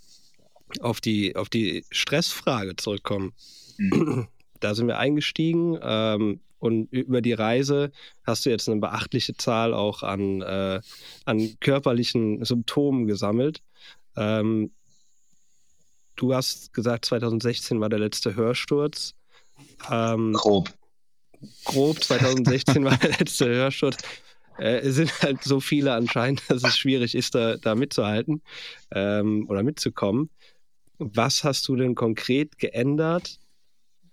[0.82, 3.34] auf, die, auf die Stressfrage zurückkommen.
[3.78, 4.28] Mhm.
[4.59, 7.91] Da sind wir eingestiegen ähm, und über die Reise
[8.26, 10.82] hast du jetzt eine beachtliche Zahl auch an, äh,
[11.26, 13.61] an körperlichen Symptomen gesammelt.
[14.16, 14.72] Ähm,
[16.16, 19.16] du hast gesagt, 2016 war der letzte Hörsturz.
[19.89, 20.74] Ähm, grob.
[21.66, 23.97] Grob, 2016 war der letzte Hörsturz.
[24.57, 28.41] Äh, es sind halt so viele anscheinend, dass es schwierig ist, da, da mitzuhalten
[28.91, 30.30] ähm, oder mitzukommen.
[30.97, 33.39] Was hast du denn konkret geändert,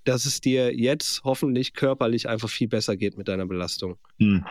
[0.04, 3.98] dass es dir jetzt hoffentlich körperlich einfach viel besser geht mit deiner Belastung?
[4.18, 4.44] Hm.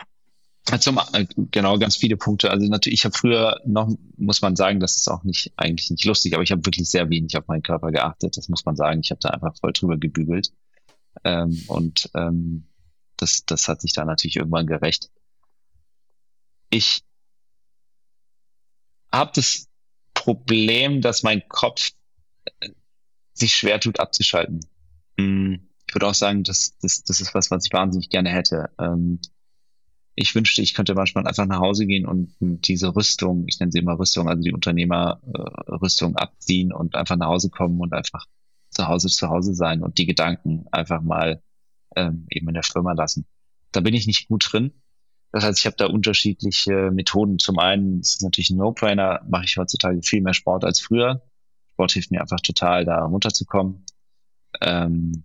[0.64, 2.50] Zum, äh, genau, ganz viele Punkte.
[2.50, 6.04] Also natürlich, ich habe früher noch, muss man sagen, das ist auch nicht eigentlich nicht
[6.04, 8.36] lustig, aber ich habe wirklich sehr wenig auf meinen Körper geachtet.
[8.36, 9.00] Das muss man sagen.
[9.02, 10.52] Ich habe da einfach voll drüber gebügelt.
[11.24, 12.68] Ähm, und ähm,
[13.16, 15.10] das, das hat sich da natürlich irgendwann gerecht.
[16.70, 17.02] Ich
[19.12, 19.68] habe das
[20.14, 21.90] Problem, dass mein Kopf
[22.60, 22.70] äh,
[23.34, 24.60] sich schwer tut abzuschalten.
[25.18, 28.70] Hm, ich würde auch sagen, das, das, das ist was, was ich wahnsinnig gerne hätte.
[28.78, 29.20] Ähm,
[30.14, 33.78] ich wünschte, ich könnte manchmal einfach nach Hause gehen und diese Rüstung, ich nenne sie
[33.78, 38.26] immer Rüstung, also die Unternehmerrüstung äh, abziehen und einfach nach Hause kommen und einfach
[38.70, 41.42] zu Hause zu Hause sein und die Gedanken einfach mal
[41.96, 43.26] ähm, eben in der Firma lassen.
[43.70, 44.72] Da bin ich nicht gut drin.
[45.30, 47.38] Das heißt, ich habe da unterschiedliche Methoden.
[47.38, 51.22] Zum einen ist es natürlich ein No-Brainer, mache ich heutzutage viel mehr Sport als früher.
[51.72, 53.84] Sport hilft mir einfach total, da runterzukommen.
[54.60, 55.24] Ähm,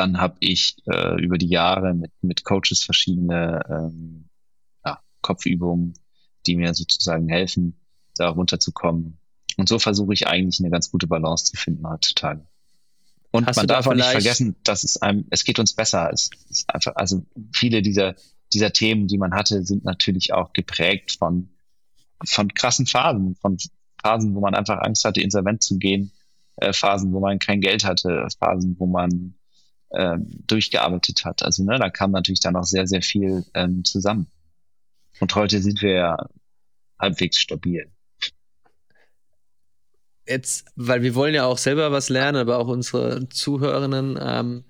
[0.00, 4.30] dann habe ich äh, über die Jahre mit, mit Coaches verschiedene ähm,
[4.82, 5.92] ja, Kopfübungen,
[6.46, 7.78] die mir sozusagen helfen,
[8.14, 9.18] da runterzukommen.
[9.58, 12.46] Und so versuche ich eigentlich eine ganz gute Balance zu finden heutzutage.
[13.30, 16.10] Und Hast man darf auch nicht vergessen, dass es einem, es geht uns besser.
[16.10, 18.14] Es ist einfach, also viele dieser,
[18.54, 21.50] dieser Themen, die man hatte, sind natürlich auch geprägt von,
[22.24, 23.58] von krassen Phasen, von
[24.02, 26.10] Phasen, wo man einfach Angst hatte, insolvent zu gehen,
[26.56, 29.34] äh, Phasen, wo man kein Geld hatte, Phasen, wo man
[29.92, 31.42] ähm, durchgearbeitet hat.
[31.42, 34.28] Also ne, da kam natürlich dann auch sehr, sehr viel ähm, zusammen.
[35.20, 36.16] Und heute sind wir ja
[36.98, 37.90] halbwegs stabil.
[40.26, 44.64] Jetzt, weil wir wollen ja auch selber was lernen, aber auch unsere Zuhörerinnen, ähm,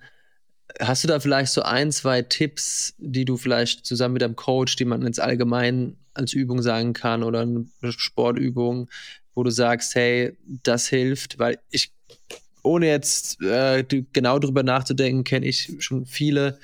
[0.79, 4.75] hast du da vielleicht so ein, zwei Tipps, die du vielleicht zusammen mit einem Coach,
[4.75, 8.89] die man jetzt allgemein als Übung sagen kann oder eine Sportübung,
[9.35, 11.93] wo du sagst, hey, das hilft, weil ich
[12.63, 13.83] ohne jetzt äh,
[14.13, 16.59] genau drüber nachzudenken, kenne ich schon viele,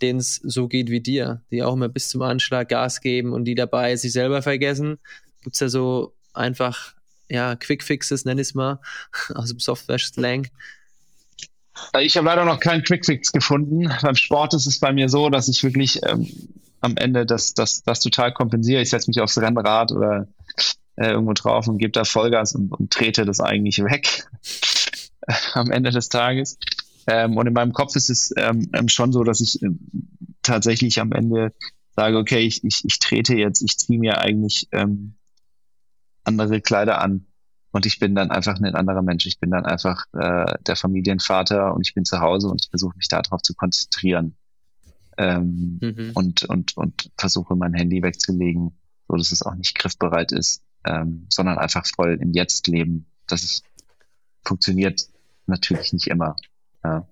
[0.00, 3.44] denen es so geht wie dir, die auch immer bis zum Anschlag Gas geben und
[3.44, 4.98] die dabei sich selber vergessen.
[5.42, 6.94] Gibt es ja so einfach,
[7.28, 8.80] ja, Quick Fixes, nenn ich es mal,
[9.34, 10.48] aus dem Software-Slang.
[12.00, 13.90] Ich habe leider noch keinen Quick-Fix gefunden.
[14.02, 16.28] Beim Sport ist es bei mir so, dass ich wirklich ähm,
[16.80, 18.82] am Ende das, das, das total kompensiere.
[18.82, 20.28] Ich setze mich aufs Rennrad oder
[20.96, 24.26] äh, irgendwo drauf und gebe da Vollgas und, und trete das eigentlich weg.
[25.54, 26.58] am Ende des Tages.
[27.06, 29.78] Ähm, und in meinem Kopf ist es ähm, ähm, schon so, dass ich ähm,
[30.42, 31.52] tatsächlich am Ende
[31.96, 35.14] sage, okay, ich, ich, ich trete jetzt, ich ziehe mir eigentlich ähm,
[36.24, 37.26] andere Kleider an
[37.72, 39.26] und ich bin dann einfach ein anderer Mensch.
[39.26, 42.96] Ich bin dann einfach äh, der Familienvater und ich bin zu Hause und ich versuche
[42.96, 44.36] mich darauf zu konzentrieren
[45.18, 46.10] ähm, mhm.
[46.14, 48.72] und, und, und versuche mein Handy wegzulegen,
[49.08, 53.06] so dass es auch nicht griffbereit ist, ähm, sondern einfach voll im Jetzt leben.
[53.26, 53.64] Das ist,
[54.44, 55.08] funktioniert
[55.46, 56.36] natürlich nicht immer.
[56.84, 57.06] Ja.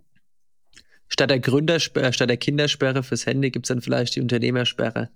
[1.08, 5.10] Statt der Gründersperre, statt der Kindersperre fürs Handy gibt es dann vielleicht die Unternehmersperre.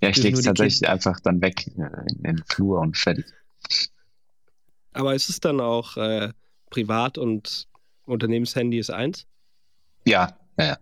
[0.00, 3.26] Ja, ich lege es tatsächlich kind einfach dann weg äh, in den Flur und fertig.
[4.92, 6.32] Aber ist es dann auch äh,
[6.70, 7.68] Privat- und
[8.04, 9.26] Unternehmenshandy ist eins?
[10.06, 10.78] Ja, ja, ja.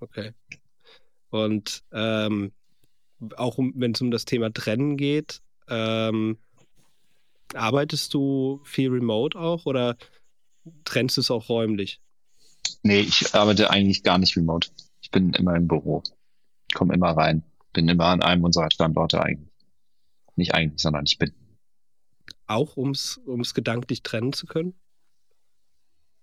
[0.00, 0.32] Okay.
[1.30, 2.52] Und ähm,
[3.36, 6.38] auch um, wenn es um das Thema Trennen geht, ähm,
[7.54, 9.96] arbeitest du viel remote auch oder
[10.84, 12.00] trennst du es auch räumlich?
[12.82, 14.70] Nee, ich arbeite eigentlich gar nicht remote.
[15.00, 16.02] Ich bin immer im Büro.
[16.74, 17.42] Komme immer rein.
[17.72, 19.52] Bin immer an einem unserer Standorte eigentlich.
[20.36, 21.32] Nicht eigentlich, sondern ich bin.
[22.46, 24.74] Auch ums, ums gedanklich trennen zu können?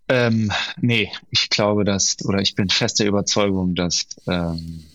[0.09, 4.85] Ähm, nee, ich glaube, dass, oder ich bin fester Überzeugung, dass ähm,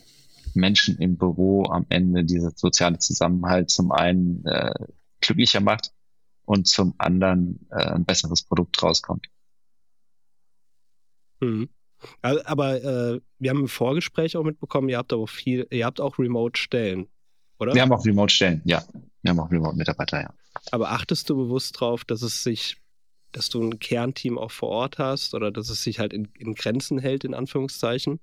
[0.55, 4.75] Menschen im Büro am Ende dieser soziale Zusammenhalt zum einen äh,
[5.21, 5.93] glücklicher macht
[6.45, 9.27] und zum anderen äh, ein besseres Produkt rauskommt.
[11.41, 11.69] Mhm.
[12.21, 16.19] Aber äh, wir haben im Vorgespräch auch mitbekommen, ihr habt auch viel, ihr habt auch
[16.19, 17.09] Remote-Stellen,
[17.59, 17.75] oder?
[17.75, 18.85] Wir haben auch Remote-Stellen, ja.
[19.23, 20.35] Wir haben auch Remote-Mitarbeiter, ja.
[20.71, 22.77] Aber achtest du bewusst drauf, dass es sich
[23.33, 26.55] dass du ein Kernteam auch vor Ort hast oder dass es sich halt in, in
[26.55, 28.21] Grenzen hält, in Anführungszeichen?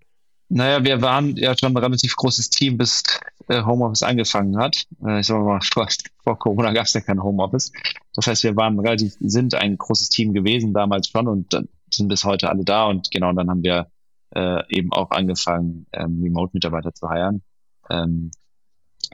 [0.48, 3.04] Naja, wir waren ja schon ein relativ großes Team, bis
[3.48, 4.86] äh, Homeoffice angefangen hat.
[5.04, 5.88] Äh, ich sag mal, vor,
[6.24, 7.72] vor Corona gab es ja kein Homeoffice.
[8.14, 12.08] Das heißt, wir waren relativ, sind ein großes Team gewesen damals schon und dann sind
[12.08, 13.92] bis heute alle da und genau, dann haben wir
[14.36, 17.44] äh, eben auch angefangen, ähm, Remote-Mitarbeiter zu heiren,
[17.90, 18.32] ähm,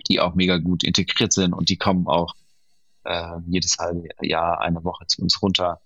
[0.07, 2.33] die auch mega gut integriert sind und die kommen auch
[3.03, 5.81] äh, jedes halbe Jahr eine Woche zu uns runter.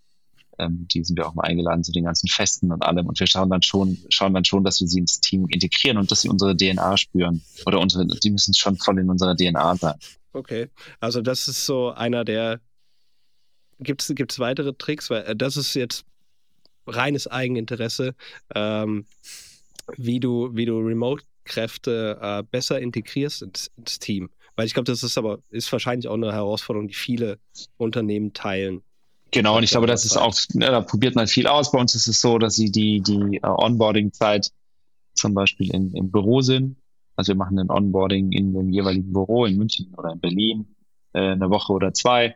[0.58, 3.08] Ähm, die sind wir auch mal eingeladen zu den ganzen Festen und allem.
[3.08, 6.12] Und wir schauen dann schon, schauen dann schon, dass wir sie ins Team integrieren und
[6.12, 7.42] dass sie unsere DNA spüren.
[7.66, 9.96] Oder unsere, die müssen schon voll in unserer DNA sein.
[10.34, 10.70] Okay.
[11.00, 12.62] Also das ist so einer der.
[13.80, 15.10] Gibt es weitere Tricks?
[15.10, 16.06] Weil äh, das ist jetzt
[16.88, 18.16] reines Eigeninteresse,
[18.54, 19.06] ähm,
[19.98, 24.30] wie du, wie du Remote-Kräfte äh, besser integrierst ins, ins Team.
[24.56, 27.40] Weil ich glaube, das ist aber ist wahrscheinlich auch eine Herausforderung, die viele
[27.78, 28.82] Unternehmen teilen.
[29.32, 31.72] Genau, und ich glaube, das ist auch, ja, da probiert man viel aus.
[31.72, 34.52] Bei uns ist es so, dass sie die, die uh, Onboarding-Zeit
[35.14, 36.78] zum Beispiel in, im Büro sind.
[37.16, 40.76] Also wir machen ein Onboarding in dem jeweiligen Büro in München oder in Berlin
[41.14, 42.36] äh, eine Woche oder zwei.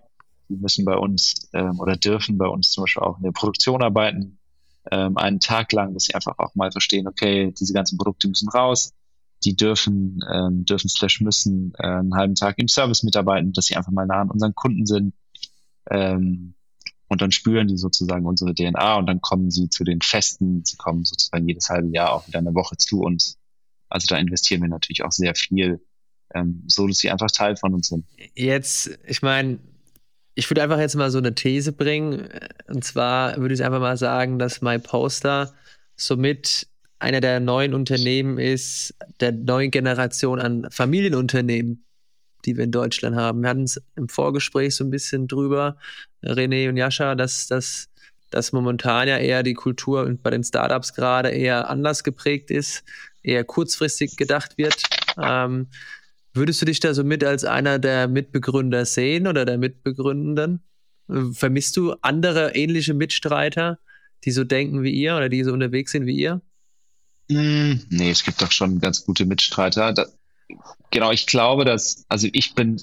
[0.49, 3.83] Die müssen bei uns ähm, oder dürfen bei uns zum Beispiel auch in der Produktion
[3.83, 4.38] arbeiten,
[4.91, 8.49] ähm, einen Tag lang, dass sie einfach auch mal verstehen, okay, diese ganzen Produkte müssen
[8.49, 8.93] raus,
[9.43, 13.75] die dürfen, ähm, dürfen slash müssen äh, einen halben Tag im Service mitarbeiten, dass sie
[13.75, 15.13] einfach mal nah an unseren Kunden sind.
[15.89, 16.55] Ähm,
[17.07, 20.77] und dann spüren die sozusagen unsere DNA und dann kommen sie zu den Festen, sie
[20.77, 23.37] kommen sozusagen jedes halbe Jahr auch wieder eine Woche zu uns.
[23.89, 25.83] Also da investieren wir natürlich auch sehr viel,
[26.35, 28.05] ähm, so dass sie einfach Teil von uns sind.
[28.35, 29.57] Jetzt, ich meine,
[30.39, 32.29] ich würde einfach jetzt mal so eine These bringen.
[32.67, 35.53] Und zwar würde ich einfach mal sagen, dass MyPoster
[35.97, 36.65] somit
[36.97, 41.83] einer der neuen Unternehmen ist, der neuen Generation an Familienunternehmen,
[42.45, 43.41] die wir in Deutschland haben.
[43.41, 45.75] Wir hatten es im Vorgespräch so ein bisschen drüber,
[46.23, 47.89] René und Jascha, dass, dass,
[48.29, 52.85] dass momentan ja eher die Kultur bei den Startups gerade eher anders geprägt ist,
[53.23, 54.81] eher kurzfristig gedacht wird.
[55.21, 55.67] Ähm,
[56.39, 60.63] würdest du dich da so mit als einer der Mitbegründer sehen oder der Mitbegründenden?
[61.33, 63.77] Vermisst du andere ähnliche Mitstreiter,
[64.25, 66.41] die so denken wie ihr oder die so unterwegs sind wie ihr?
[67.29, 69.93] Mm, nee, es gibt doch schon ganz gute Mitstreiter.
[69.93, 70.05] Da,
[70.91, 72.77] genau, ich glaube, dass, also ich bin,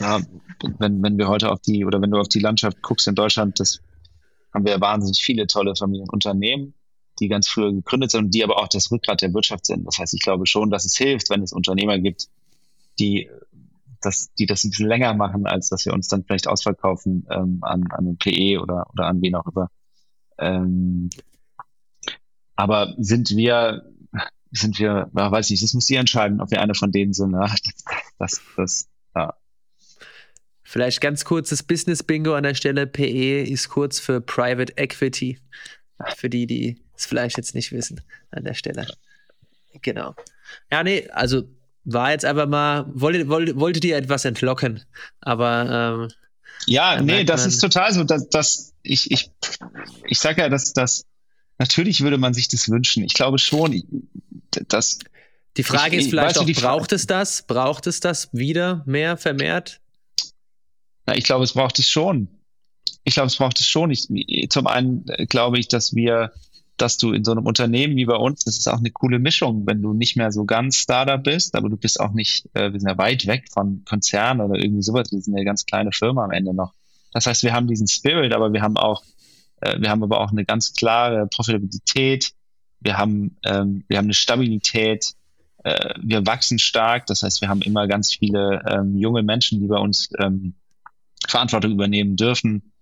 [0.00, 0.20] ja,
[0.78, 3.58] wenn, wenn wir heute auf die, oder wenn du auf die Landschaft guckst in Deutschland,
[3.58, 3.80] das
[4.52, 6.74] haben wir wahnsinnig viele tolle Familienunternehmen,
[7.20, 9.84] die ganz früher gegründet sind und die aber auch das Rückgrat der Wirtschaft sind.
[9.86, 12.28] Das heißt, ich glaube schon, dass es hilft, wenn es Unternehmer gibt,
[12.98, 13.30] die
[14.00, 17.58] das, die das ein bisschen länger machen, als dass wir uns dann vielleicht ausverkaufen ähm,
[17.62, 19.70] an, an den PE oder, oder an wen auch immer.
[20.38, 21.10] Ähm,
[22.54, 23.84] aber sind wir
[24.52, 27.32] sind wir, ja, weiß nicht, das muss ihr entscheiden, ob wir eine von denen sind.
[27.32, 27.54] Ja.
[28.18, 29.34] Das, das, ja.
[30.62, 32.86] Vielleicht ganz kurzes Business-Bingo an der Stelle.
[32.86, 35.38] PE ist kurz für Private Equity.
[36.16, 38.86] Für die, die es vielleicht jetzt nicht wissen an der Stelle.
[39.82, 40.14] Genau.
[40.72, 41.42] Ja, nee, also
[41.86, 44.84] war jetzt einfach mal, wollte, wollte, wollte dir etwas entlocken,
[45.20, 46.08] aber ähm,
[46.66, 49.30] ja, nee, das ist total so, dass, dass ich, ich,
[50.06, 51.06] ich sage ja, dass, dass
[51.58, 53.04] natürlich würde man sich das wünschen.
[53.04, 53.82] Ich glaube schon,
[54.68, 54.98] dass.
[55.56, 57.42] Die Frage ich, ist vielleicht auch, braucht es das?
[57.42, 59.80] Braucht es das wieder mehr vermehrt?
[61.06, 62.28] Na, ich glaube, es braucht es schon.
[63.04, 63.90] Ich glaube, es braucht es schon.
[63.90, 64.08] Ich,
[64.50, 66.32] zum einen äh, glaube ich, dass wir,
[66.76, 69.66] dass du in so einem Unternehmen wie bei uns, das ist auch eine coole Mischung,
[69.66, 72.80] wenn du nicht mehr so ganz Startup bist, aber du bist auch nicht, äh, wir
[72.80, 75.10] sind ja weit weg von Konzernen oder irgendwie sowas.
[75.12, 76.72] Wir sind eine ganz kleine Firma am Ende noch.
[77.12, 79.02] Das heißt, wir haben diesen Spirit, aber wir haben auch
[79.60, 82.32] äh, wir haben aber auch eine ganz klare Profitabilität.
[82.80, 85.14] Wir haben, ähm, wir haben eine Stabilität.
[85.64, 87.06] Äh, wir wachsen stark.
[87.06, 90.54] Das heißt, wir haben immer ganz viele ähm, junge Menschen, die bei uns ähm,
[91.26, 92.72] Verantwortung übernehmen dürfen,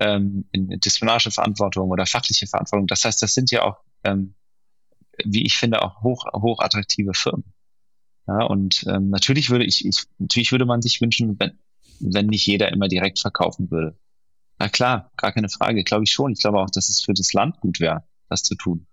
[0.00, 2.86] ähm, in, in disziplinarische Verantwortung oder fachliche Verantwortung.
[2.86, 4.34] Das heißt, das sind ja auch, ähm,
[5.24, 7.52] wie ich finde, auch hoch, hoch attraktive Firmen.
[8.26, 11.58] Ja, und ähm, natürlich würde ich, ich, natürlich würde man sich wünschen, wenn,
[12.00, 13.98] wenn nicht jeder immer direkt verkaufen würde.
[14.58, 16.32] Na klar, gar keine Frage, glaube ich schon.
[16.32, 18.86] Ich glaube auch, dass es für das Land gut wäre, das zu tun.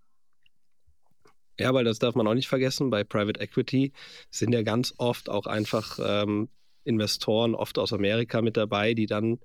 [1.60, 2.90] Ja, weil das darf man auch nicht vergessen.
[2.90, 3.94] Bei Private Equity
[4.32, 6.50] sind ja ganz oft auch einfach ähm,
[6.84, 9.40] Investoren, oft aus Amerika mit dabei, die dann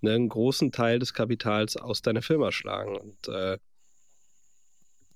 [0.00, 2.96] ne, einen großen Teil des Kapitals aus deiner Firma schlagen.
[2.96, 3.58] Und äh,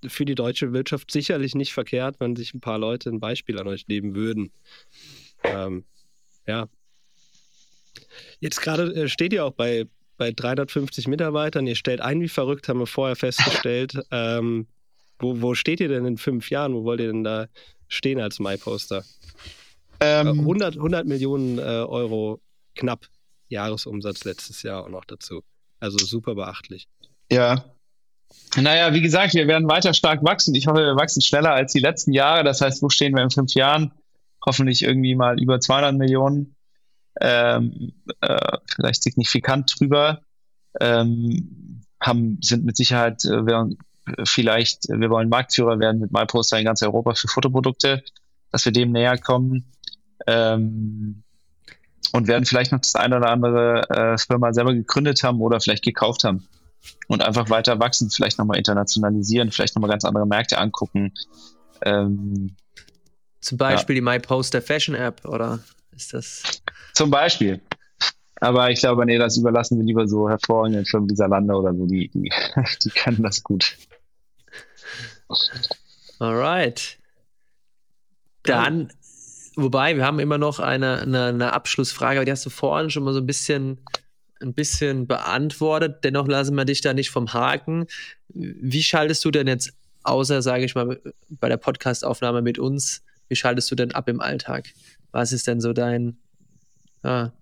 [0.07, 3.69] für die deutsche Wirtschaft sicherlich nicht verkehrt, wenn sich ein paar Leute ein Beispiel an
[3.69, 4.53] euch nehmen würden.
[5.45, 5.85] Ähm,
[6.47, 6.69] ja.
[8.41, 9.87] Jetzt gerade äh, steht ihr auch bei
[10.23, 13.99] bei 350 Mitarbeitern, ihr stellt ein wie verrückt, haben wir vorher festgestellt.
[14.13, 14.69] ähm,
[15.19, 16.75] wo, wo steht ihr denn in fünf Jahren?
[16.75, 17.49] Wo wollt ihr denn da
[17.89, 19.05] stehen als MyPoster?
[20.01, 22.41] Ähm, 100, 100 Millionen äh, Euro
[22.77, 23.07] knapp
[23.53, 25.43] Jahresumsatz letztes Jahr auch noch dazu.
[25.81, 26.89] Also super beachtlich.
[27.31, 27.65] Ja.
[28.57, 30.55] Naja, wie gesagt, wir werden weiter stark wachsen.
[30.55, 32.45] Ich hoffe, wir wachsen schneller als die letzten Jahre.
[32.45, 33.93] Das heißt, wo stehen wir in fünf Jahren?
[34.45, 36.57] Hoffentlich irgendwie mal über 200 Millionen.
[37.21, 40.23] Ähm, äh, vielleicht signifikant drüber.
[40.81, 43.71] Ähm, haben, sind mit Sicherheit, äh, wir,
[44.25, 48.03] vielleicht, wir wollen Marktführer werden mit MyPoster in ganz Europa für Fotoprodukte,
[48.51, 49.73] dass wir dem näher kommen.
[50.27, 51.23] Ähm,
[52.13, 55.85] und werden vielleicht noch das eine oder andere äh, Firma selber gegründet haben oder vielleicht
[55.85, 56.47] gekauft haben
[57.09, 61.13] und einfach weiter wachsen, vielleicht nochmal internationalisieren, vielleicht nochmal ganz andere Märkte angucken.
[61.83, 62.57] Ähm,
[63.41, 64.01] Zum Beispiel ja.
[64.01, 65.61] die MyPoster Fashion App oder
[65.95, 66.63] ist das?
[66.93, 67.61] Zum Beispiel.
[68.41, 71.87] Aber ich glaube, nee, das überlassen wir lieber so hervorragenden Firmen wie Lande oder so,
[71.87, 72.33] die, die,
[72.85, 73.77] die können das gut.
[76.19, 76.99] Alright.
[78.43, 78.93] Dann
[79.57, 83.05] wobei, wir haben immer noch eine, eine, eine, Abschlussfrage, aber die hast du vorhin schon
[83.05, 83.79] mal so ein bisschen,
[84.41, 86.05] ein bisschen beantwortet.
[86.05, 87.87] Dennoch lassen wir dich da nicht vom Haken.
[88.29, 89.73] Wie schaltest du denn jetzt,
[90.03, 94.21] außer, sage ich mal, bei der Podcastaufnahme mit uns, wie schaltest du denn ab im
[94.21, 94.69] Alltag?
[95.11, 96.17] Was ist denn so dein,
[97.05, 97.33] ja,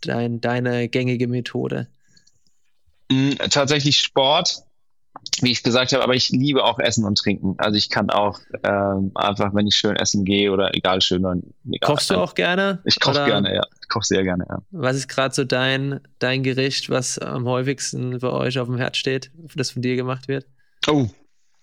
[0.00, 1.88] dein deine gängige Methode?
[3.10, 4.62] Mm, tatsächlich Sport
[5.40, 7.54] wie ich gesagt habe, aber ich liebe auch Essen und Trinken.
[7.58, 11.24] Also ich kann auch ähm, einfach, wenn ich schön essen gehe oder egal schön
[11.66, 11.78] egal.
[11.80, 12.80] Kochst du auch gerne?
[12.84, 13.62] Ich koche gerne, ja.
[13.80, 14.58] Ich koche sehr gerne, ja.
[14.70, 18.96] Was ist gerade so dein, dein Gericht, was am häufigsten bei euch auf dem Herd
[18.96, 20.46] steht, das von dir gemacht wird?
[20.86, 21.08] Oh,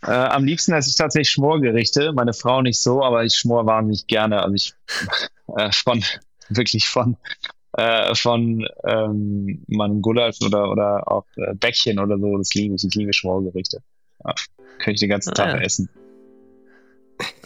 [0.04, 2.14] äh, am liebsten esse ich tatsächlich Schmorgerichte.
[2.14, 4.42] Meine Frau nicht so, aber ich schmor wahnsinnig gerne.
[4.42, 4.74] Also ich
[5.58, 6.04] äh, von
[6.50, 7.18] wirklich von
[7.78, 12.38] äh, von ähm, meinem Gulasch oder, oder auch äh, Bäckchen oder so.
[12.38, 12.84] Das liebe ich.
[12.84, 13.80] Ich liebe Schmorgerichte.
[14.24, 14.34] Ja,
[14.80, 15.62] kann ich den ganzen ah, Tag ja.
[15.62, 15.90] essen.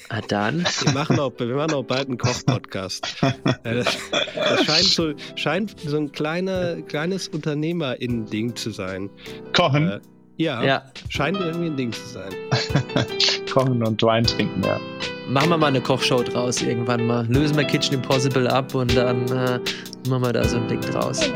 [0.09, 0.65] Ah, dann.
[0.81, 3.17] Wir machen auch, wir machen auch bald einen Koch-Podcast.
[3.21, 3.97] das,
[4.35, 9.09] das, scheint, so, scheint so ein kleiner, kleines Unternehmer-Ding zu sein.
[9.53, 9.87] Kochen?
[9.87, 9.99] Äh,
[10.39, 12.31] ja, ja, scheint irgendwie ein Ding zu sein.
[13.53, 14.79] Kochen und Wein trinken, ja.
[15.27, 17.27] Machen wir mal eine Kochshow draus irgendwann mal.
[17.27, 19.59] Lösen wir Kitchen Impossible ab und dann äh,
[20.07, 21.29] machen wir da so ein Ding draus.